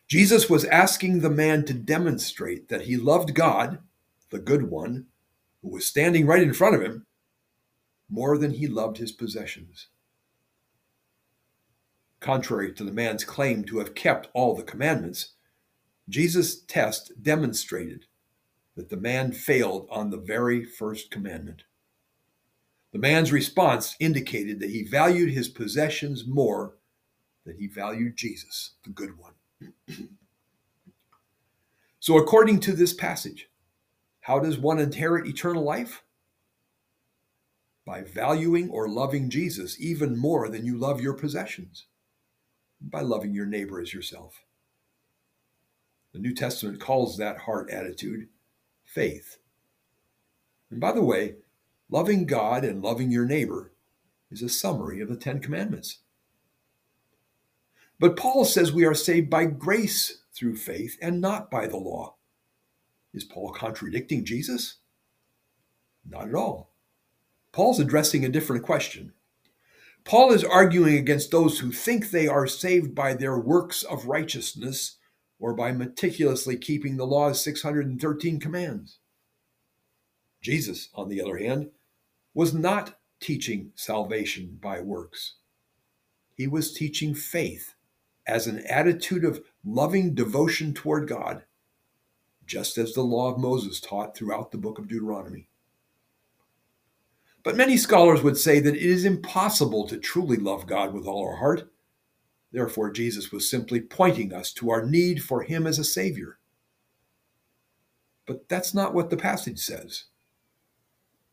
Jesus 0.07 0.51
was 0.51 0.67
asking 0.67 1.21
the 1.21 1.31
man 1.31 1.65
to 1.65 1.75
demonstrate 1.75 2.69
that 2.69 2.83
he 2.83 2.97
loved 2.97 3.35
God, 3.35 3.79
the 4.31 4.39
good 4.39 4.71
one, 4.71 5.07
who 5.63 5.71
was 5.71 5.87
standing 5.87 6.27
right 6.27 6.43
in 6.43 6.53
front 6.53 6.75
of 6.75 6.83
him, 6.83 7.07
more 8.11 8.37
than 8.37 8.53
he 8.53 8.67
loved 8.67 8.99
his 8.99 9.13
possessions. 9.13 9.89
Contrary 12.21 12.73
to 12.75 12.85
the 12.85 12.93
man's 12.93 13.25
claim 13.25 13.65
to 13.65 13.79
have 13.79 13.95
kept 13.95 14.29
all 14.35 14.55
the 14.55 14.63
commandments, 14.63 15.33
Jesus' 16.09 16.63
test 16.65 17.13
demonstrated 17.23 18.05
that 18.77 18.91
the 18.91 18.97
man 18.97 19.33
failed 19.33 19.87
on 19.91 20.11
the 20.11 20.19
very 20.19 20.65
first 20.65 21.11
commandment. 21.11 21.63
The 22.95 23.01
man's 23.01 23.33
response 23.33 23.97
indicated 23.99 24.61
that 24.61 24.71
he 24.71 24.85
valued 24.85 25.31
his 25.31 25.49
possessions 25.49 26.29
more 26.29 26.77
than 27.45 27.59
he 27.59 27.67
valued 27.67 28.17
Jesus, 28.17 28.75
the 28.85 28.91
good 28.91 29.19
one. 29.19 29.35
so, 31.99 32.17
according 32.17 32.61
to 32.61 32.73
this 32.73 32.95
passage, 32.95 33.49
how 34.21 34.39
does 34.39 34.59
one 34.59 34.79
inherit 34.79 35.27
eternal 35.27 35.65
life? 35.65 36.05
By 37.85 38.03
valuing 38.03 38.71
or 38.71 38.89
loving 38.89 39.29
Jesus 39.29 39.81
even 39.81 40.17
more 40.17 40.49
than 40.49 40.65
you 40.65 40.79
love 40.79 41.01
your 41.01 41.15
possessions, 41.15 41.87
by 42.81 43.01
loving 43.01 43.35
your 43.35 43.47
neighbor 43.47 43.81
as 43.81 43.93
yourself. 43.93 44.45
The 46.13 46.21
New 46.21 46.33
Testament 46.33 46.79
calls 46.79 47.17
that 47.17 47.39
heart 47.39 47.73
attitude 47.73 48.29
faith. 48.85 49.39
And 50.71 50.81
by 50.81 50.93
the 50.93 51.03
way, 51.03 51.35
loving 51.91 52.27
God 52.27 52.65
and 52.65 52.83
loving 52.83 53.11
your 53.11 53.27
neighbor 53.27 53.73
is 54.31 54.43
a 54.43 54.49
summary 54.49 55.01
of 55.01 55.09
the 55.09 55.17
Ten 55.17 55.41
Commandments. 55.41 55.99
But 57.99 58.17
Paul 58.17 58.45
says 58.45 58.73
we 58.73 58.85
are 58.85 58.95
saved 58.95 59.31
by 59.31 59.47
grace 59.47 60.23
through 60.35 60.57
faith 60.57 60.99
and 61.01 61.21
not 61.21 61.51
by 61.51 61.67
the 61.67 61.77
law. 61.77 62.17
Is 63.13 63.25
Paul 63.25 63.53
contradicting 63.53 64.25
Jesus? 64.25 64.79
Not 66.05 66.29
at 66.29 66.35
all. 66.35 66.73
Paul's 67.53 67.79
addressing 67.79 68.25
a 68.25 68.29
different 68.29 68.65
question. 68.65 69.13
Paul 70.05 70.33
is 70.33 70.45
arguing 70.45 70.97
against 70.97 71.31
those 71.31 71.61
who 71.61 71.71
think 71.71 72.11
they 72.11 72.27
are 72.27 72.47
saved 72.47 72.95
by 72.95 73.15
their 73.15 73.39
works 73.39 73.83
of 73.85 74.07
righteousness 74.07 74.99
or 75.39 75.55
by 75.55 75.73
meticulously 75.73 76.57
keeping 76.57 76.97
the 76.97 77.07
law's 77.07 77.43
613 77.43 78.41
commands. 78.41 78.99
Jesus, 80.45 80.91
on 80.95 81.09
the 81.09 81.23
other 81.23 81.39
hand, 81.39 81.71
was 82.35 82.53
not 82.53 82.99
teaching 83.19 83.73
salvation 83.75 84.59
by 84.61 84.79
works. 84.79 85.37
He 86.35 86.47
was 86.47 86.75
teaching 86.75 87.15
faith 87.15 87.75
as 88.27 88.47
an 88.47 88.59
attitude 88.67 89.25
of 89.25 89.43
loving 89.65 90.15
devotion 90.15 90.75
toward 90.75 91.09
God, 91.09 91.45
just 92.45 92.77
as 92.77 92.93
the 92.93 93.01
law 93.01 93.33
of 93.33 93.41
Moses 93.41 93.81
taught 93.81 94.15
throughout 94.15 94.53
the 94.53 94.59
book 94.59 94.79
of 94.79 94.87
Deuteronomy. 94.87 95.49
But 97.43 97.57
many 97.57 97.79
scholars 97.79 98.23
would 98.23 98.37
say 98.37 98.61
that 98.61 98.77
it 98.77 98.83
is 98.83 99.07
impossible 99.07 99.87
to 99.89 99.97
truly 99.97 100.37
love 100.37 100.67
God 100.67 100.93
with 100.93 101.07
all 101.07 101.27
our 101.27 101.37
heart. 101.37 101.71
Therefore, 102.53 102.91
Jesus 102.91 103.33
was 103.33 103.49
simply 103.49 103.81
pointing 103.81 104.35
us 104.35 104.53
to 104.55 104.71
our 104.71 104.85
need 104.85 105.23
for 105.23 105.43
Him 105.43 105.67
as 105.67 105.79
a 105.79 105.85
Savior. 105.85 106.39
But 108.27 108.47
that's 108.51 108.75
not 108.75 108.93
what 108.93 109.09
the 109.09 109.17
passage 109.17 109.59
says. 109.59 110.05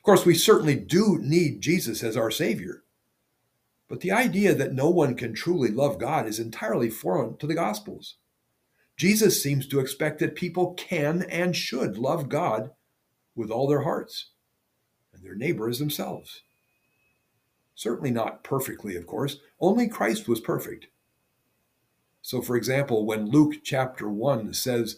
Of 0.01 0.03
course, 0.03 0.25
we 0.25 0.33
certainly 0.33 0.73
do 0.73 1.19
need 1.21 1.61
Jesus 1.61 2.01
as 2.01 2.17
our 2.17 2.31
Savior. 2.31 2.81
But 3.87 3.99
the 3.99 4.11
idea 4.11 4.55
that 4.55 4.73
no 4.73 4.89
one 4.89 5.13
can 5.13 5.35
truly 5.35 5.69
love 5.69 5.99
God 5.99 6.25
is 6.25 6.39
entirely 6.39 6.89
foreign 6.89 7.37
to 7.37 7.45
the 7.45 7.53
Gospels. 7.53 8.15
Jesus 8.97 9.43
seems 9.43 9.67
to 9.67 9.79
expect 9.79 10.17
that 10.17 10.33
people 10.33 10.73
can 10.73 11.21
and 11.29 11.55
should 11.55 11.99
love 11.99 12.29
God 12.29 12.71
with 13.35 13.51
all 13.51 13.67
their 13.67 13.83
hearts 13.83 14.31
and 15.13 15.23
their 15.23 15.35
neighbor 15.35 15.69
as 15.69 15.77
themselves. 15.77 16.41
Certainly 17.75 18.09
not 18.09 18.43
perfectly, 18.43 18.95
of 18.95 19.05
course. 19.05 19.37
Only 19.59 19.87
Christ 19.87 20.27
was 20.27 20.39
perfect. 20.39 20.87
So, 22.23 22.41
for 22.41 22.55
example, 22.55 23.05
when 23.05 23.29
Luke 23.29 23.57
chapter 23.63 24.09
1 24.09 24.55
says 24.55 24.97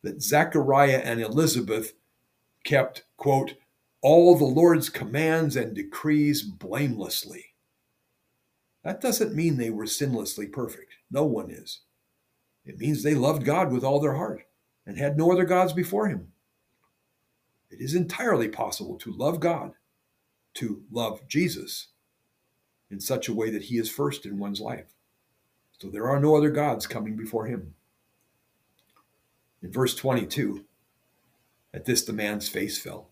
that 0.00 0.22
Zechariah 0.22 1.02
and 1.04 1.20
Elizabeth 1.20 1.92
kept, 2.64 3.04
quote, 3.18 3.56
all 4.00 4.36
the 4.36 4.44
Lord's 4.44 4.88
commands 4.88 5.56
and 5.56 5.74
decrees 5.74 6.42
blamelessly, 6.42 7.54
that 8.84 9.00
doesn't 9.00 9.34
mean 9.34 9.56
they 9.56 9.70
were 9.70 9.84
sinlessly 9.84 10.50
perfect. 10.50 10.94
No 11.10 11.24
one 11.24 11.50
is. 11.50 11.80
It 12.64 12.78
means 12.78 13.02
they 13.02 13.14
loved 13.14 13.44
God 13.44 13.72
with 13.72 13.82
all 13.82 14.00
their 14.00 14.14
heart 14.14 14.42
and 14.86 14.96
had 14.98 15.16
no 15.16 15.32
other 15.32 15.44
gods 15.44 15.72
before 15.72 16.08
him. 16.08 16.32
It 17.70 17.80
is 17.80 17.94
entirely 17.94 18.48
possible 18.48 18.96
to 18.98 19.12
love 19.12 19.40
God, 19.40 19.72
to 20.54 20.82
love 20.90 21.26
Jesus 21.28 21.88
in 22.90 23.00
such 23.00 23.28
a 23.28 23.34
way 23.34 23.50
that 23.50 23.64
he 23.64 23.78
is 23.78 23.90
first 23.90 24.24
in 24.24 24.38
one's 24.38 24.60
life. 24.60 24.94
So 25.78 25.88
there 25.88 26.08
are 26.08 26.20
no 26.20 26.36
other 26.36 26.50
gods 26.50 26.86
coming 26.86 27.16
before 27.16 27.46
him. 27.46 27.74
In 29.62 29.70
verse 29.72 29.94
22, 29.94 30.64
at 31.74 31.84
this 31.84 32.02
the 32.04 32.12
man's 32.12 32.48
face 32.48 32.80
fell. 32.80 33.10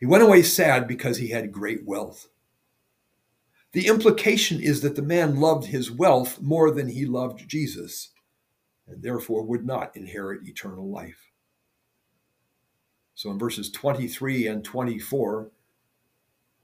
He 0.00 0.06
went 0.06 0.22
away 0.22 0.42
sad 0.42 0.88
because 0.88 1.18
he 1.18 1.28
had 1.28 1.52
great 1.52 1.86
wealth. 1.86 2.28
The 3.72 3.86
implication 3.86 4.60
is 4.60 4.80
that 4.80 4.96
the 4.96 5.02
man 5.02 5.38
loved 5.38 5.66
his 5.66 5.90
wealth 5.90 6.40
more 6.40 6.70
than 6.70 6.88
he 6.88 7.04
loved 7.04 7.46
Jesus, 7.46 8.08
and 8.88 9.02
therefore 9.02 9.44
would 9.44 9.64
not 9.64 9.94
inherit 9.94 10.48
eternal 10.48 10.90
life. 10.90 11.30
So 13.14 13.30
in 13.30 13.38
verses 13.38 13.70
23 13.70 14.46
and 14.46 14.64
24, 14.64 15.50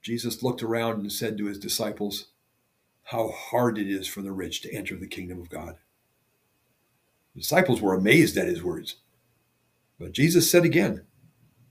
Jesus 0.00 0.42
looked 0.42 0.62
around 0.62 1.00
and 1.00 1.12
said 1.12 1.36
to 1.36 1.46
his 1.46 1.58
disciples, 1.58 2.28
How 3.04 3.28
hard 3.28 3.76
it 3.76 3.88
is 3.88 4.08
for 4.08 4.22
the 4.22 4.32
rich 4.32 4.62
to 4.62 4.72
enter 4.74 4.96
the 4.96 5.06
kingdom 5.06 5.38
of 5.38 5.50
God. 5.50 5.76
The 7.34 7.42
disciples 7.42 7.82
were 7.82 7.94
amazed 7.94 8.38
at 8.38 8.48
his 8.48 8.62
words. 8.62 8.96
But 9.98 10.12
Jesus 10.12 10.50
said 10.50 10.64
again, 10.64 11.04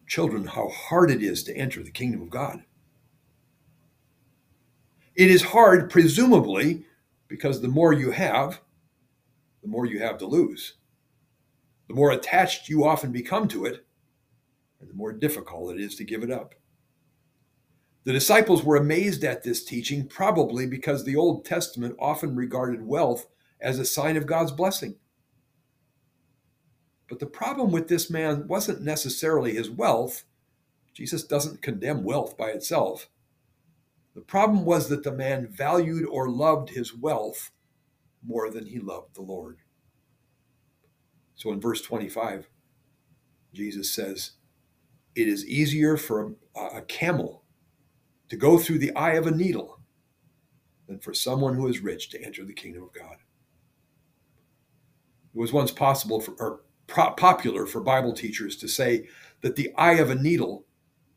Children, 0.07 0.45
how 0.45 0.69
hard 0.69 1.11
it 1.11 1.23
is 1.23 1.43
to 1.45 1.55
enter 1.55 1.81
the 1.81 1.91
kingdom 1.91 2.21
of 2.21 2.29
God. 2.29 2.63
It 5.15 5.31
is 5.31 5.41
hard, 5.41 5.89
presumably, 5.89 6.85
because 7.27 7.61
the 7.61 7.67
more 7.67 7.93
you 7.93 8.11
have, 8.11 8.61
the 9.61 9.67
more 9.67 9.85
you 9.85 9.99
have 9.99 10.17
to 10.19 10.25
lose. 10.25 10.73
The 11.87 11.93
more 11.93 12.11
attached 12.11 12.69
you 12.69 12.85
often 12.85 13.11
become 13.11 13.47
to 13.49 13.65
it, 13.65 13.85
and 14.79 14.89
the 14.89 14.93
more 14.93 15.13
difficult 15.13 15.73
it 15.75 15.79
is 15.79 15.95
to 15.95 16.03
give 16.03 16.23
it 16.23 16.31
up. 16.31 16.55
The 18.03 18.13
disciples 18.13 18.63
were 18.63 18.75
amazed 18.75 19.23
at 19.23 19.41
this 19.41 19.63
teaching, 19.63 20.07
probably 20.07 20.67
because 20.67 21.03
the 21.03 21.15
Old 21.15 21.45
Testament 21.45 21.95
often 21.99 22.35
regarded 22.35 22.85
wealth 22.85 23.25
as 23.61 23.79
a 23.79 23.85
sign 23.85 24.17
of 24.17 24.27
God's 24.27 24.51
blessing. 24.51 24.95
But 27.07 27.19
the 27.19 27.27
problem 27.27 27.71
with 27.71 27.87
this 27.87 28.09
man 28.09 28.47
wasn't 28.47 28.81
necessarily 28.81 29.53
his 29.53 29.69
wealth. 29.69 30.23
Jesus 30.93 31.23
doesn't 31.23 31.61
condemn 31.61 32.03
wealth 32.03 32.37
by 32.37 32.49
itself. 32.49 33.09
The 34.15 34.21
problem 34.21 34.65
was 34.65 34.89
that 34.89 35.03
the 35.03 35.11
man 35.11 35.47
valued 35.47 36.05
or 36.09 36.29
loved 36.29 36.69
his 36.69 36.95
wealth 36.95 37.51
more 38.25 38.49
than 38.49 38.65
he 38.65 38.79
loved 38.79 39.15
the 39.15 39.21
Lord. 39.21 39.57
So 41.35 41.51
in 41.51 41.59
verse 41.59 41.81
25, 41.81 42.47
Jesus 43.53 43.91
says, 43.91 44.31
It 45.15 45.27
is 45.27 45.45
easier 45.45 45.97
for 45.97 46.35
a, 46.55 46.81
camel 46.81 47.43
to 48.29 48.37
go 48.37 48.57
through 48.57 48.79
the 48.79 48.95
eye 48.95 49.13
of 49.13 49.27
a 49.27 49.31
needle 49.31 49.81
than 50.87 50.99
for 50.99 51.13
someone 51.13 51.55
who 51.55 51.67
is 51.67 51.79
rich 51.79 52.09
to 52.09 52.23
enter 52.23 52.45
the 52.45 52.53
kingdom 52.53 52.83
of 52.83 52.93
God. 52.93 53.17
It 55.33 55.39
was 55.39 55.51
once 55.51 55.71
possible 55.71 56.21
for, 56.21 56.35
or 56.39 56.61
popular 56.95 57.65
for 57.65 57.81
Bible 57.81 58.13
teachers 58.13 58.55
to 58.57 58.67
say 58.67 59.07
that 59.41 59.55
the 59.55 59.73
eye 59.75 59.93
of 59.93 60.09
a 60.09 60.15
needle 60.15 60.65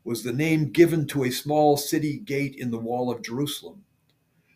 was 0.03 0.23
the 0.23 0.33
name 0.33 0.71
given 0.71 1.05
to 1.07 1.23
a 1.23 1.31
small 1.31 1.77
city 1.77 2.19
gate 2.19 2.55
in 2.55 2.71
the 2.71 2.77
wall 2.77 3.11
of 3.11 3.21
Jerusalem. 3.21 3.83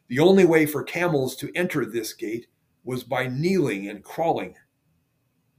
The 0.08 0.20
only 0.20 0.46
way 0.46 0.66
for 0.66 0.84
camels 0.84 1.36
to 1.38 1.52
enter 1.56 1.86
this 1.86 2.14
gate 2.14 2.48
was 2.84 3.04
by 3.04 3.28
kneeling 3.28 3.88
and 3.90 4.04
crawling. 4.04 4.56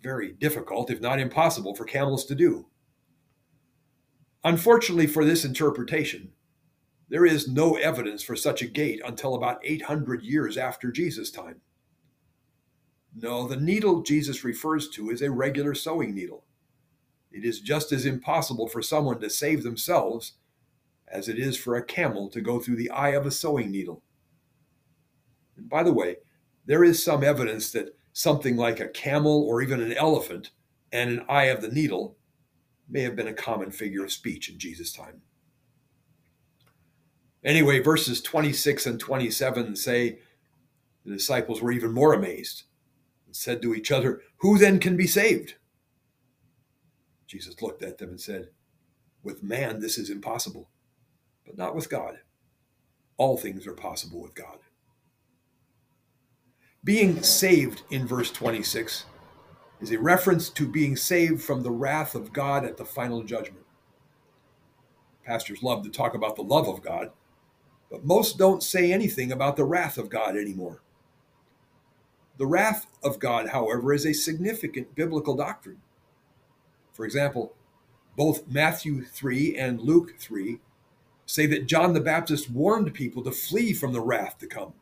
Very 0.03 0.33
difficult, 0.33 0.91
if 0.91 1.01
not 1.01 1.19
impossible, 1.19 1.75
for 1.75 1.85
camels 1.85 2.25
to 2.27 2.35
do. 2.35 2.67
Unfortunately 4.45 5.07
for 5.07 5.25
this 5.25 5.45
interpretation, 5.45 6.31
there 7.09 7.25
is 7.25 7.49
no 7.49 7.77
evidence 7.77 8.23
for 8.23 8.37
such 8.37 8.63
a 8.63 8.67
gate 8.67 9.01
until 9.05 9.35
about 9.35 9.61
800 9.63 10.23
years 10.23 10.57
after 10.57 10.93
Jesus' 10.93 11.31
time. 11.31 11.61
No, 13.17 13.47
the 13.47 13.57
needle 13.57 14.03
Jesus 14.03 14.43
refers 14.43 14.89
to 14.91 15.11
is 15.11 15.23
a 15.23 15.31
regular 15.31 15.75
sewing 15.75 16.15
needle. 16.15 16.45
It 17.31 17.45
is 17.45 17.61
just 17.61 17.93
as 17.93 18.07
impossible 18.07 18.69
for 18.69 18.83
someone 18.83 19.21
to 19.21 19.31
save 19.31 19.63
themselves 19.63 20.33
as 21.07 21.29
it 21.29 21.39
is 21.39 21.57
for 21.57 21.77
a 21.77 21.85
camel 21.85 22.29
to 22.31 22.41
go 22.41 22.59
through 22.59 22.77
the 22.77 22.91
eye 22.91 23.11
of 23.11 23.27
a 23.27 23.31
sewing 23.31 23.71
needle. 23.71 24.03
And 25.57 25.69
by 25.69 25.83
the 25.85 25.93
way, 25.93 26.17
there 26.67 26.83
is 26.83 27.03
some 27.03 27.23
evidence 27.23 27.71
that 27.73 27.97
something 28.13 28.57
like 28.57 28.81
a 28.81 28.89
camel 28.89 29.43
or 29.43 29.63
even 29.63 29.81
an 29.81 29.93
elephant 29.93 30.51
and 30.93 31.11
an 31.11 31.25
eye 31.29 31.45
of 31.45 31.61
the 31.61 31.69
needle 31.69 32.17
may 32.89 33.03
have 33.03 33.17
been 33.17 33.29
a 33.29 33.35
common 33.35 33.71
figure 33.71 34.05
of 34.05 34.13
speech 34.13 34.49
in 34.49 34.59
Jesus' 34.59 34.93
time. 34.93 35.23
Anyway, 37.45 37.79
verses 37.79 38.23
26 38.23 38.87
and 38.87 38.99
27 38.99 39.77
say 39.77 40.19
the 41.05 41.13
disciples 41.13 41.61
were 41.61 41.73
even 41.73 41.93
more 41.93 42.15
amazed 42.15 42.65
said 43.35 43.61
to 43.63 43.75
each 43.75 43.91
other, 43.91 44.23
Who 44.39 44.59
then 44.59 44.79
can 44.79 44.97
be 44.97 45.07
saved? 45.07 45.55
Jesus 47.27 47.61
looked 47.61 47.83
at 47.83 47.99
them 47.99 48.11
and 48.11 48.21
said, 48.21 48.51
With 49.23 49.43
man 49.43 49.81
this 49.81 49.99
is 49.99 50.09
impossible, 50.09 50.69
but 51.45 51.59
not 51.59 51.75
with 51.75 51.91
God. 51.91 52.21
All 53.17 53.37
things 53.37 53.67
are 53.67 53.75
possible 53.75 54.23
with 54.23 54.35
God. 54.35 54.59
Being 56.85 57.23
saved 57.23 57.83
in 57.91 58.07
verse 58.07 58.31
26 58.31 59.07
is 59.81 59.91
a 59.91 59.99
reference 59.99 60.49
to 60.51 60.69
being 60.69 60.97
saved 60.97 61.43
from 61.43 61.63
the 61.63 61.71
wrath 61.71 62.15
of 62.15 62.33
God 62.33 62.65
at 62.65 62.77
the 62.77 62.85
final 62.85 63.23
judgment. 63.23 63.65
Pastors 65.25 65.63
love 65.63 65.83
to 65.85 65.91
talk 65.91 66.15
about 66.15 66.37
the 66.37 66.43
love 66.43 66.69
of 66.69 66.83
God, 66.83 67.11
but 67.91 68.05
most 68.05 68.39
don't 68.39 68.63
say 68.63 68.93
anything 68.93 69.33
about 69.33 69.57
the 69.57 69.65
wrath 69.65 69.99
of 69.99 70.11
God 70.11 70.37
anymore. 70.37 70.84
The 72.37 72.47
wrath 72.47 72.87
of 73.03 73.19
God, 73.19 73.51
however, 73.51 73.93
is 73.93 74.05
a 74.05 74.13
significant 74.13 74.95
biblical 74.95 75.37
doctrine. 75.37 75.81
For 76.93 77.05
example, 77.05 77.55
both 78.17 78.49
Matthew 78.49 79.05
3 79.05 79.57
and 79.57 79.81
Luke 79.81 80.15
3 80.19 80.61
say 81.27 81.47
that 81.47 81.67
John 81.67 81.93
the 81.93 82.01
Baptist 82.01 82.51
warned 82.51 82.93
people 82.95 83.23
to 83.25 83.33
flee 83.33 83.73
from 83.73 83.93
the 83.93 84.01
wrath 84.01 84.39
to 84.39 84.47
come. 84.47 84.75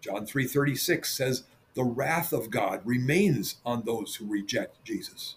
John 0.00 0.24
3:36 0.24 1.06
says 1.06 1.44
the 1.74 1.84
wrath 1.84 2.32
of 2.32 2.50
God 2.50 2.80
remains 2.86 3.56
on 3.64 3.84
those 3.84 4.16
who 4.16 4.26
reject 4.26 4.82
Jesus. 4.84 5.36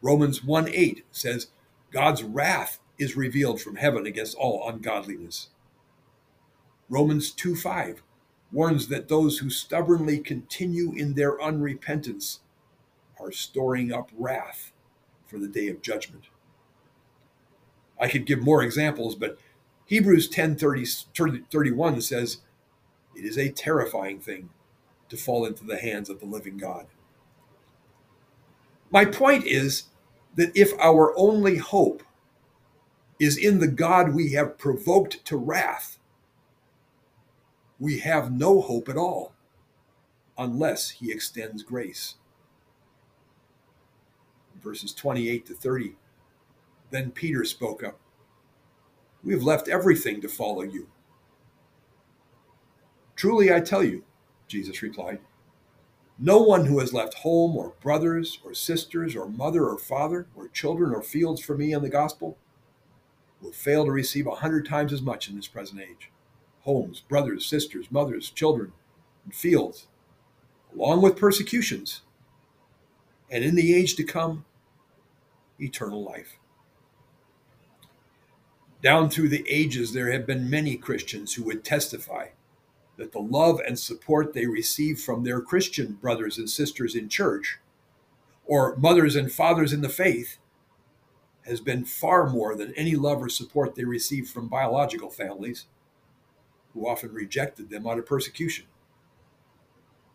Romans 0.00 0.42
1:8 0.42 1.04
says 1.10 1.48
God's 1.90 2.22
wrath 2.22 2.80
is 2.98 3.16
revealed 3.16 3.60
from 3.60 3.76
heaven 3.76 4.06
against 4.06 4.36
all 4.36 4.68
ungodliness. 4.68 5.48
Romans 6.88 7.30
2:5 7.30 8.02
warns 8.54 8.86
that 8.88 9.08
those 9.08 9.38
who 9.38 9.50
stubbornly 9.50 10.18
continue 10.18 10.92
in 10.92 11.14
their 11.14 11.36
unrepentance 11.38 12.38
are 13.20 13.32
storing 13.32 13.92
up 13.92 14.10
wrath 14.16 14.72
for 15.26 15.38
the 15.38 15.48
day 15.48 15.68
of 15.68 15.82
judgment. 15.82 16.24
I 18.00 18.08
could 18.08 18.26
give 18.26 18.40
more 18.40 18.62
examples, 18.62 19.16
but 19.16 19.38
Hebrews 19.86 20.28
10 20.28 20.56
30, 20.56 20.84
31 21.50 22.00
says, 22.00 22.38
it 23.16 23.24
is 23.24 23.38
a 23.38 23.50
terrifying 23.50 24.20
thing 24.20 24.50
to 25.08 25.16
fall 25.16 25.44
into 25.44 25.64
the 25.64 25.78
hands 25.78 26.08
of 26.08 26.20
the 26.20 26.26
living 26.26 26.56
God. 26.56 26.86
My 28.90 29.04
point 29.04 29.44
is 29.46 29.84
that 30.36 30.56
if 30.56 30.72
our 30.78 31.12
only 31.16 31.56
hope 31.56 32.02
is 33.20 33.36
in 33.36 33.58
the 33.58 33.68
God 33.68 34.14
we 34.14 34.32
have 34.32 34.58
provoked 34.58 35.24
to 35.26 35.36
wrath, 35.36 35.98
we 37.84 37.98
have 37.98 38.32
no 38.32 38.62
hope 38.62 38.88
at 38.88 38.96
all 38.96 39.34
unless 40.38 40.88
he 40.88 41.12
extends 41.12 41.62
grace. 41.62 42.14
Verses 44.62 44.94
28 44.94 45.44
to 45.44 45.52
30. 45.52 45.96
Then 46.88 47.10
Peter 47.10 47.44
spoke 47.44 47.84
up. 47.84 48.00
We 49.22 49.34
have 49.34 49.42
left 49.42 49.68
everything 49.68 50.22
to 50.22 50.28
follow 50.30 50.62
you. 50.62 50.88
Truly 53.16 53.52
I 53.52 53.60
tell 53.60 53.84
you, 53.84 54.02
Jesus 54.48 54.80
replied, 54.80 55.18
no 56.18 56.40
one 56.40 56.64
who 56.64 56.78
has 56.78 56.94
left 56.94 57.12
home 57.12 57.54
or 57.54 57.74
brothers 57.82 58.38
or 58.42 58.54
sisters 58.54 59.14
or 59.14 59.28
mother 59.28 59.66
or 59.66 59.76
father 59.76 60.26
or 60.34 60.48
children 60.48 60.94
or 60.94 61.02
fields 61.02 61.42
for 61.42 61.54
me 61.54 61.74
and 61.74 61.84
the 61.84 61.90
gospel 61.90 62.38
will 63.42 63.52
fail 63.52 63.84
to 63.84 63.92
receive 63.92 64.26
a 64.26 64.36
hundred 64.36 64.66
times 64.66 64.90
as 64.90 65.02
much 65.02 65.28
in 65.28 65.36
this 65.36 65.48
present 65.48 65.82
age. 65.82 66.10
Homes, 66.64 67.00
brothers, 67.00 67.46
sisters, 67.46 67.90
mothers, 67.90 68.30
children, 68.30 68.72
and 69.24 69.34
fields, 69.34 69.86
along 70.74 71.02
with 71.02 71.16
persecutions, 71.16 72.02
and 73.30 73.44
in 73.44 73.54
the 73.54 73.74
age 73.74 73.96
to 73.96 74.04
come, 74.04 74.44
eternal 75.60 76.02
life. 76.02 76.38
Down 78.82 79.08
through 79.08 79.30
the 79.30 79.44
ages, 79.48 79.92
there 79.92 80.12
have 80.12 80.26
been 80.26 80.50
many 80.50 80.76
Christians 80.76 81.34
who 81.34 81.44
would 81.44 81.64
testify 81.64 82.28
that 82.96 83.12
the 83.12 83.20
love 83.20 83.60
and 83.66 83.78
support 83.78 84.34
they 84.34 84.46
receive 84.46 85.00
from 85.00 85.24
their 85.24 85.40
Christian 85.40 85.94
brothers 85.94 86.38
and 86.38 86.48
sisters 86.48 86.94
in 86.94 87.08
church, 87.08 87.58
or 88.46 88.76
mothers 88.76 89.16
and 89.16 89.32
fathers 89.32 89.72
in 89.72 89.80
the 89.80 89.88
faith, 89.88 90.38
has 91.46 91.60
been 91.60 91.84
far 91.84 92.28
more 92.28 92.54
than 92.54 92.74
any 92.74 92.94
love 92.94 93.22
or 93.22 93.28
support 93.28 93.74
they 93.74 93.84
received 93.84 94.30
from 94.30 94.48
biological 94.48 95.10
families, 95.10 95.66
who 96.74 96.88
often 96.88 97.12
rejected 97.12 97.70
them 97.70 97.86
out 97.86 97.98
of 97.98 98.06
persecution. 98.06 98.66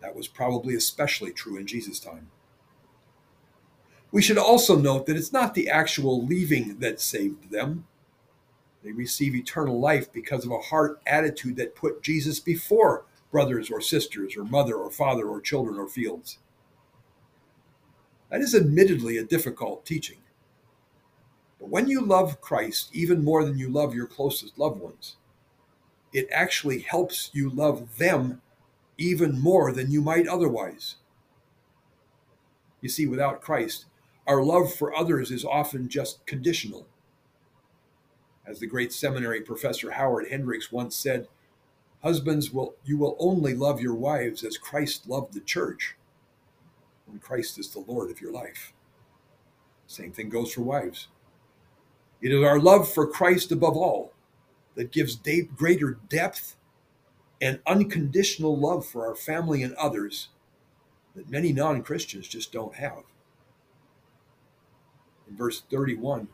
That 0.02 0.16
was 0.16 0.28
probably 0.28 0.76
especially 0.76 1.32
true 1.32 1.58
in 1.58 1.66
Jesus' 1.66 2.00
time. 2.00 2.30
We 4.12 4.22
should 4.22 4.38
also 4.38 4.78
note 4.78 5.06
that 5.06 5.18
it's 5.18 5.34
not 5.34 5.54
the 5.54 5.70
actual 5.70 6.26
leaving 6.26 6.80
that 6.80 7.00
saved 7.00 7.52
them, 7.52 7.86
they 8.84 8.92
receive 8.92 9.36
eternal 9.36 9.80
life 9.80 10.12
because 10.12 10.46
of 10.46 10.52
a 10.52 10.60
heart 10.60 11.02
attitude 11.06 11.58
that 11.58 11.76
put 11.76 12.02
Jesus 12.02 12.40
before 12.40 13.06
brothers 13.32 13.70
or 13.70 13.82
sisters 13.82 14.38
or 14.38 14.44
mother 14.44 14.76
or 14.76 14.90
father 14.90 15.28
or 15.28 15.42
children 15.42 15.78
or 15.78 15.88
fields. 15.88 16.40
That 18.32 18.42
is 18.42 18.56
admittedly 18.56 19.18
a 19.18 19.24
difficult 19.24 19.86
teaching. 19.86 20.18
But 21.60 21.70
when 21.70 21.90
you 21.90 22.02
love 22.02 22.40
Christ 22.40 22.90
even 22.94 23.24
more 23.24 23.44
than 23.44 23.58
you 23.58 23.70
love 23.70 23.94
your 23.94 24.08
closest 24.08 24.58
loved 24.58 24.80
ones, 24.80 25.18
it 26.14 26.28
actually 26.32 26.80
helps 26.80 27.30
you 27.34 27.50
love 27.50 27.98
them 27.98 28.42
even 28.98 29.40
more 29.40 29.72
than 29.72 29.92
you 29.92 30.02
might 30.02 30.28
otherwise. 30.28 30.96
You 32.82 32.90
see, 32.90 33.06
without 33.06 33.42
Christ, 33.42 33.86
our 34.28 34.44
love 34.44 34.74
for 34.74 34.96
others 34.96 35.32
is 35.32 35.46
often 35.46 35.90
just 35.90 36.26
conditional. 36.26 36.88
As 38.46 38.60
the 38.60 38.68
great 38.68 38.92
seminary 38.92 39.42
professor 39.42 39.92
Howard 39.92 40.28
Hendricks 40.30 40.72
once 40.72 40.96
said, 40.96 41.28
Husbands, 42.02 42.52
will 42.52 42.76
you 42.86 42.98
will 42.98 43.18
only 43.20 43.54
love 43.54 43.82
your 43.82 43.94
wives 43.94 44.44
as 44.44 44.58
Christ 44.58 45.08
loved 45.08 45.34
the 45.34 45.42
church 45.42 45.98
when 47.06 47.20
Christ 47.20 47.60
is 47.60 47.70
the 47.70 47.80
Lord 47.80 48.10
of 48.10 48.22
your 48.22 48.32
life. 48.32 48.74
Same 49.86 50.12
thing 50.12 50.30
goes 50.30 50.54
for 50.54 50.62
wives. 50.62 51.08
It 52.22 52.32
is 52.32 52.44
our 52.44 52.60
love 52.60 52.92
for 52.92 53.06
Christ 53.06 53.52
above 53.52 53.76
all 53.76 54.14
that 54.76 54.92
gives 54.92 55.20
greater 55.56 56.00
depth 56.10 56.56
and 57.42 57.60
unconditional 57.66 58.58
love 58.58 58.86
for 58.86 59.08
our 59.08 59.16
family 59.16 59.64
and 59.64 59.74
others 59.76 60.30
that 61.16 61.30
many 61.30 61.52
non 61.52 61.82
Christians 61.82 62.28
just 62.28 62.52
don't 62.52 62.76
have. 62.76 63.04
In 65.28 65.36
verse 65.36 65.62
31, 65.70 66.28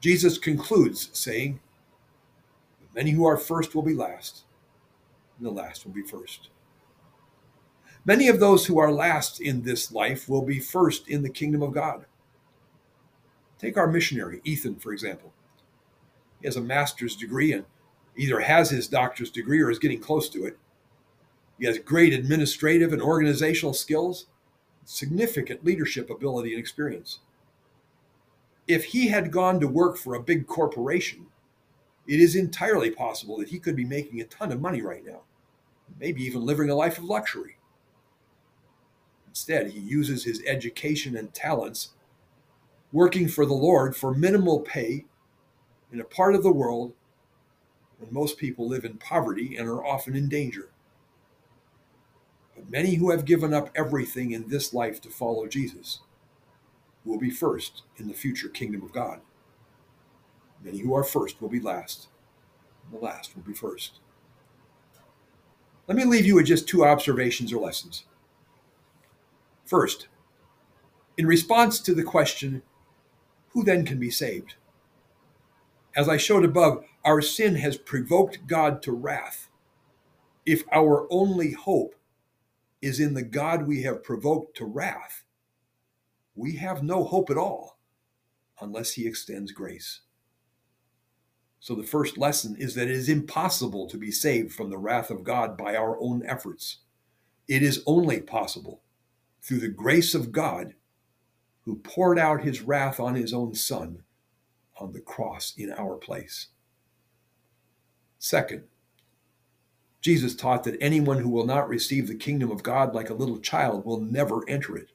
Jesus 0.00 0.38
concludes 0.38 1.10
saying, 1.12 1.60
Many 2.94 3.12
who 3.12 3.24
are 3.26 3.36
first 3.36 3.74
will 3.74 3.82
be 3.82 3.94
last, 3.94 4.44
and 5.38 5.46
the 5.46 5.50
last 5.50 5.84
will 5.84 5.92
be 5.92 6.02
first. 6.02 6.48
Many 8.04 8.28
of 8.28 8.40
those 8.40 8.66
who 8.66 8.78
are 8.78 8.90
last 8.90 9.40
in 9.40 9.62
this 9.62 9.92
life 9.92 10.28
will 10.28 10.42
be 10.42 10.58
first 10.58 11.08
in 11.08 11.22
the 11.22 11.30
kingdom 11.30 11.62
of 11.62 11.72
God. 11.72 12.06
Take 13.58 13.76
our 13.76 13.86
missionary, 13.86 14.40
Ethan, 14.44 14.76
for 14.76 14.92
example. 14.92 15.32
He 16.40 16.46
has 16.46 16.56
a 16.56 16.60
master's 16.60 17.16
degree 17.16 17.52
and 17.52 17.64
either 18.16 18.40
has 18.40 18.70
his 18.70 18.88
doctor's 18.88 19.30
degree 19.30 19.60
or 19.60 19.70
is 19.70 19.78
getting 19.78 20.00
close 20.00 20.28
to 20.30 20.44
it. 20.44 20.58
He 21.58 21.66
has 21.66 21.78
great 21.78 22.12
administrative 22.12 22.92
and 22.92 23.02
organizational 23.02 23.74
skills, 23.74 24.26
significant 24.84 25.64
leadership 25.64 26.10
ability 26.10 26.50
and 26.50 26.60
experience 26.60 27.20
if 28.70 28.84
he 28.84 29.08
had 29.08 29.32
gone 29.32 29.58
to 29.58 29.66
work 29.66 29.96
for 29.96 30.14
a 30.14 30.22
big 30.22 30.46
corporation, 30.46 31.26
it 32.06 32.20
is 32.20 32.36
entirely 32.36 32.90
possible 32.90 33.36
that 33.38 33.48
he 33.48 33.58
could 33.58 33.74
be 33.74 33.84
making 33.84 34.20
a 34.20 34.24
ton 34.24 34.52
of 34.52 34.60
money 34.60 34.80
right 34.80 35.04
now, 35.04 35.22
maybe 35.98 36.22
even 36.22 36.46
living 36.46 36.70
a 36.70 36.74
life 36.74 36.96
of 36.96 37.04
luxury. 37.04 37.56
Instead, 39.28 39.72
he 39.72 39.80
uses 39.80 40.22
his 40.22 40.40
education 40.46 41.16
and 41.16 41.34
talents 41.34 41.90
working 42.92 43.26
for 43.26 43.44
the 43.44 43.54
Lord 43.54 43.96
for 43.96 44.14
minimal 44.14 44.60
pay 44.60 45.04
in 45.92 46.00
a 46.00 46.04
part 46.04 46.34
of 46.34 46.42
the 46.42 46.52
world 46.52 46.92
where 47.98 48.10
most 48.10 48.38
people 48.38 48.68
live 48.68 48.84
in 48.84 48.98
poverty 48.98 49.56
and 49.56 49.68
are 49.68 49.84
often 49.84 50.16
in 50.16 50.28
danger. 50.28 50.70
But 52.54 52.70
many 52.70 52.94
who 52.94 53.10
have 53.10 53.24
given 53.24 53.52
up 53.52 53.70
everything 53.74 54.32
in 54.32 54.48
this 54.48 54.72
life 54.72 55.00
to 55.02 55.10
follow 55.10 55.46
Jesus 55.46 56.00
will 57.04 57.18
be 57.18 57.30
first 57.30 57.82
in 57.96 58.08
the 58.08 58.14
future 58.14 58.48
kingdom 58.48 58.82
of 58.82 58.92
God. 58.92 59.20
Many 60.62 60.78
who 60.78 60.94
are 60.94 61.04
first 61.04 61.40
will 61.40 61.48
be 61.48 61.60
last, 61.60 62.08
and 62.84 62.98
the 62.98 63.04
last 63.04 63.34
will 63.34 63.42
be 63.42 63.54
first. 63.54 63.98
Let 65.86 65.96
me 65.96 66.04
leave 66.04 66.26
you 66.26 66.36
with 66.36 66.46
just 66.46 66.68
two 66.68 66.84
observations 66.84 67.52
or 67.52 67.60
lessons. 67.60 68.04
First, 69.64 70.08
in 71.16 71.26
response 71.26 71.80
to 71.80 71.94
the 71.94 72.02
question, 72.02 72.62
who 73.50 73.64
then 73.64 73.84
can 73.84 73.98
be 73.98 74.10
saved? 74.10 74.54
As 75.96 76.08
I 76.08 76.16
showed 76.16 76.44
above, 76.44 76.84
our 77.04 77.20
sin 77.20 77.56
has 77.56 77.76
provoked 77.76 78.46
God 78.46 78.82
to 78.82 78.92
wrath. 78.92 79.48
If 80.46 80.62
our 80.72 81.06
only 81.10 81.52
hope 81.52 81.96
is 82.80 83.00
in 83.00 83.14
the 83.14 83.22
God 83.22 83.66
we 83.66 83.82
have 83.82 84.04
provoked 84.04 84.56
to 84.58 84.64
wrath, 84.64 85.24
we 86.34 86.56
have 86.56 86.82
no 86.82 87.04
hope 87.04 87.28
at 87.28 87.36
all 87.36 87.78
unless 88.60 88.92
he 88.92 89.06
extends 89.06 89.52
grace. 89.52 90.00
So, 91.58 91.74
the 91.74 91.82
first 91.82 92.16
lesson 92.16 92.56
is 92.58 92.74
that 92.74 92.88
it 92.88 92.94
is 92.94 93.08
impossible 93.08 93.86
to 93.88 93.98
be 93.98 94.10
saved 94.10 94.52
from 94.52 94.70
the 94.70 94.78
wrath 94.78 95.10
of 95.10 95.24
God 95.24 95.58
by 95.58 95.76
our 95.76 96.00
own 96.00 96.22
efforts. 96.24 96.78
It 97.48 97.62
is 97.62 97.82
only 97.84 98.22
possible 98.22 98.82
through 99.42 99.58
the 99.58 99.68
grace 99.68 100.14
of 100.14 100.32
God 100.32 100.74
who 101.64 101.76
poured 101.76 102.18
out 102.18 102.42
his 102.42 102.62
wrath 102.62 102.98
on 102.98 103.14
his 103.14 103.34
own 103.34 103.54
Son 103.54 104.04
on 104.80 104.92
the 104.92 105.00
cross 105.00 105.54
in 105.56 105.72
our 105.72 105.96
place. 105.96 106.48
Second, 108.18 108.64
Jesus 110.00 110.34
taught 110.34 110.64
that 110.64 110.78
anyone 110.80 111.18
who 111.18 111.28
will 111.28 111.46
not 111.46 111.68
receive 111.68 112.08
the 112.08 112.14
kingdom 112.14 112.50
of 112.50 112.62
God 112.62 112.94
like 112.94 113.10
a 113.10 113.14
little 113.14 113.38
child 113.38 113.84
will 113.84 114.00
never 114.00 114.48
enter 114.48 114.76
it. 114.76 114.92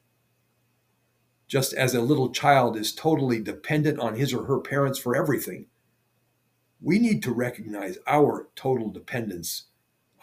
Just 1.46 1.72
as 1.72 1.94
a 1.94 2.00
little 2.00 2.30
child 2.30 2.76
is 2.76 2.92
totally 2.92 3.40
dependent 3.40 4.00
on 4.00 4.16
his 4.16 4.34
or 4.34 4.46
her 4.46 4.58
parents 4.58 4.98
for 4.98 5.14
everything, 5.14 5.66
we 6.80 6.98
need 6.98 7.22
to 7.22 7.32
recognize 7.32 7.98
our 8.06 8.48
total 8.56 8.90
dependence 8.90 9.66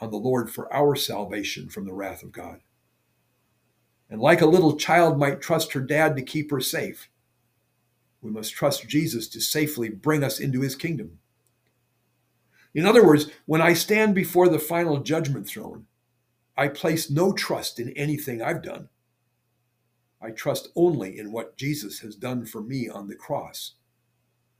on 0.01 0.11
the 0.11 0.17
Lord 0.17 0.49
for 0.49 0.71
our 0.73 0.95
salvation 0.95 1.69
from 1.69 1.85
the 1.85 1.93
wrath 1.93 2.23
of 2.23 2.33
God. 2.33 2.59
And 4.09 4.21
like 4.21 4.41
a 4.41 4.45
little 4.45 4.75
child 4.75 5.17
might 5.17 5.41
trust 5.41 5.73
her 5.73 5.79
dad 5.79 6.15
to 6.17 6.21
keep 6.21 6.51
her 6.51 6.59
safe, 6.59 7.09
we 8.23 8.31
must 8.31 8.53
trust 8.53 8.87
Jesus 8.87 9.27
to 9.27 9.41
safely 9.41 9.89
bring 9.89 10.23
us 10.23 10.39
into 10.39 10.61
his 10.61 10.75
kingdom. 10.75 11.19
In 12.73 12.85
other 12.85 13.05
words, 13.05 13.29
when 13.45 13.61
I 13.61 13.73
stand 13.73 14.15
before 14.15 14.47
the 14.47 14.59
final 14.59 14.99
judgment 14.99 15.47
throne, 15.47 15.85
I 16.55 16.69
place 16.69 17.11
no 17.11 17.33
trust 17.33 17.79
in 17.79 17.89
anything 17.89 18.41
I've 18.41 18.63
done. 18.63 18.89
I 20.21 20.31
trust 20.31 20.69
only 20.75 21.19
in 21.19 21.31
what 21.31 21.57
Jesus 21.57 21.99
has 21.99 22.15
done 22.15 22.45
for 22.45 22.61
me 22.61 22.87
on 22.87 23.07
the 23.07 23.15
cross 23.15 23.73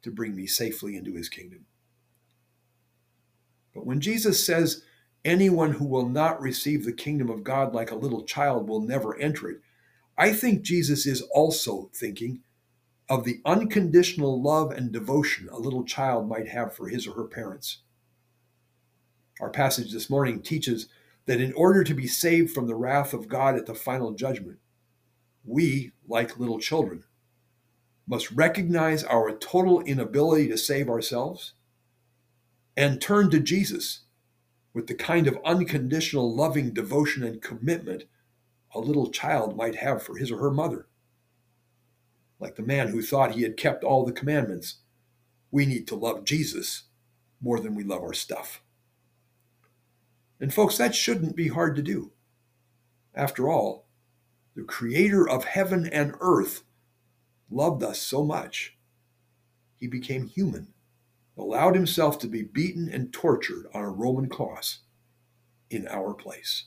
to 0.02 0.12
bring 0.12 0.36
me 0.36 0.46
safely 0.46 0.98
into 0.98 1.14
his 1.14 1.30
kingdom. 1.30 1.66
But 3.74 3.86
when 3.86 4.02
Jesus 4.02 4.46
says, 4.46 4.84
anyone 5.24 5.72
who 5.72 5.86
will 5.86 6.10
not 6.10 6.42
receive 6.42 6.84
the 6.84 6.92
kingdom 6.92 7.30
of 7.30 7.46
God 7.46 7.74
like 7.74 7.92
a 7.92 7.96
little 7.96 8.24
child 8.24 8.68
will 8.68 8.82
never 8.82 9.18
enter 9.18 9.50
it, 9.50 9.62
I 10.18 10.34
think 10.34 10.64
Jesus 10.64 11.06
is 11.06 11.22
also 11.34 11.90
thinking 11.96 12.42
of 13.10 13.24
the 13.24 13.42
unconditional 13.46 14.42
love 14.42 14.72
and 14.72 14.92
devotion 14.92 15.50
a 15.50 15.58
little 15.58 15.84
child 15.84 16.28
might 16.28 16.48
have 16.48 16.74
for 16.74 16.88
his 16.88 17.08
or 17.08 17.14
her 17.14 17.26
parents. 17.26 17.80
Our 19.42 19.50
passage 19.50 19.92
this 19.92 20.10
morning 20.10 20.42
teaches 20.42 20.88
that 21.26 21.42
in 21.42 21.54
order 21.54 21.84
to 21.84 21.94
be 21.94 22.08
saved 22.08 22.52
from 22.52 22.68
the 22.68 22.76
wrath 22.76 23.14
of 23.14 23.28
God 23.28 23.56
at 23.56 23.66
the 23.66 23.76
final 23.76 24.12
judgment, 24.12 24.60
we, 25.44 25.92
like 26.08 26.40
little 26.40 26.60
children, 26.60 27.04
must 28.08 28.32
recognize 28.32 29.04
our 29.04 29.32
total 29.32 29.82
inability 29.82 30.48
to 30.50 30.58
save 30.58 30.90
ourselves 30.90 31.54
and 32.76 33.02
turn 33.02 33.30
to 33.30 33.40
Jesus 33.40 34.02
with 34.74 34.88
the 34.88 34.96
kind 34.96 35.28
of 35.28 35.38
unconditional 35.46 36.34
loving 36.34 36.74
devotion 36.74 37.24
and 37.24 37.42
commitment 37.42 38.06
a 38.74 38.80
little 38.80 39.10
child 39.10 39.56
might 39.56 39.76
have 39.76 40.02
for 40.02 40.18
his 40.18 40.32
or 40.32 40.40
her 40.40 40.52
mother. 40.52 40.88
Like 42.40 42.56
the 42.56 42.64
man 42.64 42.90
who 42.90 43.02
thought 43.02 43.34
he 43.34 43.44
had 43.44 43.58
kept 43.58 43.84
all 43.84 44.06
the 44.06 44.12
commandments, 44.12 44.78
we 45.52 45.66
need 45.66 45.88
to 45.88 45.96
love 45.96 46.26
Jesus 46.26 46.84
more 47.42 47.60
than 47.60 47.76
we 47.76 47.84
love 47.84 48.02
our 48.02 48.14
stuff. 48.14 48.62
And 50.40 50.54
folks, 50.54 50.78
that 50.78 50.96
shouldn't 50.96 51.36
be 51.36 51.48
hard 51.48 51.76
to 51.76 51.82
do. 51.82 52.12
After 53.16 53.50
all, 53.50 53.88
the 54.56 54.64
creator 54.64 55.28
of 55.28 55.46
heaven 55.46 55.88
and 55.88 56.16
earth 56.20 56.64
loved 57.50 57.84
us 57.84 58.00
so 58.00 58.24
much, 58.24 58.78
he 59.80 59.88
became 59.88 60.28
human 60.28 60.74
allowed 61.38 61.76
himself 61.76 62.20
to 62.20 62.28
be 62.28 62.44
beaten 62.44 62.90
and 62.90 63.12
tortured 63.12 63.66
on 63.74 63.84
a 63.84 63.90
Roman 63.90 64.30
cross 64.30 64.80
in 65.70 65.88
our 65.88 66.14
place. 66.14 66.66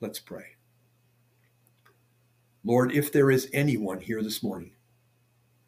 Let's 0.00 0.18
pray. 0.18 0.56
Lord, 2.64 2.92
if 2.92 3.12
there 3.12 3.30
is 3.30 3.48
anyone 3.52 4.00
here 4.00 4.22
this 4.22 4.42
morning 4.42 4.72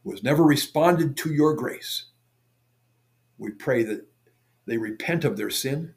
who 0.03 0.13
has 0.13 0.23
never 0.23 0.45
responded 0.45 1.17
to 1.19 1.33
your 1.33 1.55
grace, 1.55 2.07
we 3.39 3.51
pray 3.51 3.83
that 3.83 4.07
they 4.67 4.79
repent 4.79 5.25
of 5.25 5.37
their 5.37 5.51
sin, 5.51 5.95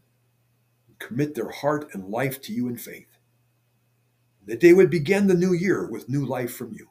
commit 0.99 1.35
their 1.35 1.49
heart 1.49 1.89
and 1.93 2.09
life 2.09 2.41
to 2.41 2.53
you 2.53 2.67
in 2.67 2.77
faith, 2.77 3.17
that 4.45 4.59
they 4.59 4.73
would 4.73 4.89
begin 4.89 5.27
the 5.27 5.33
new 5.33 5.53
year 5.53 5.87
with 5.87 6.09
new 6.09 6.25
life 6.25 6.53
from 6.53 6.73
you. 6.73 6.89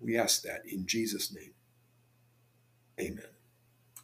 We 0.00 0.18
ask 0.18 0.42
that 0.42 0.62
in 0.66 0.86
Jesus' 0.86 1.32
name. 1.34 1.54
Amen. 3.00 3.35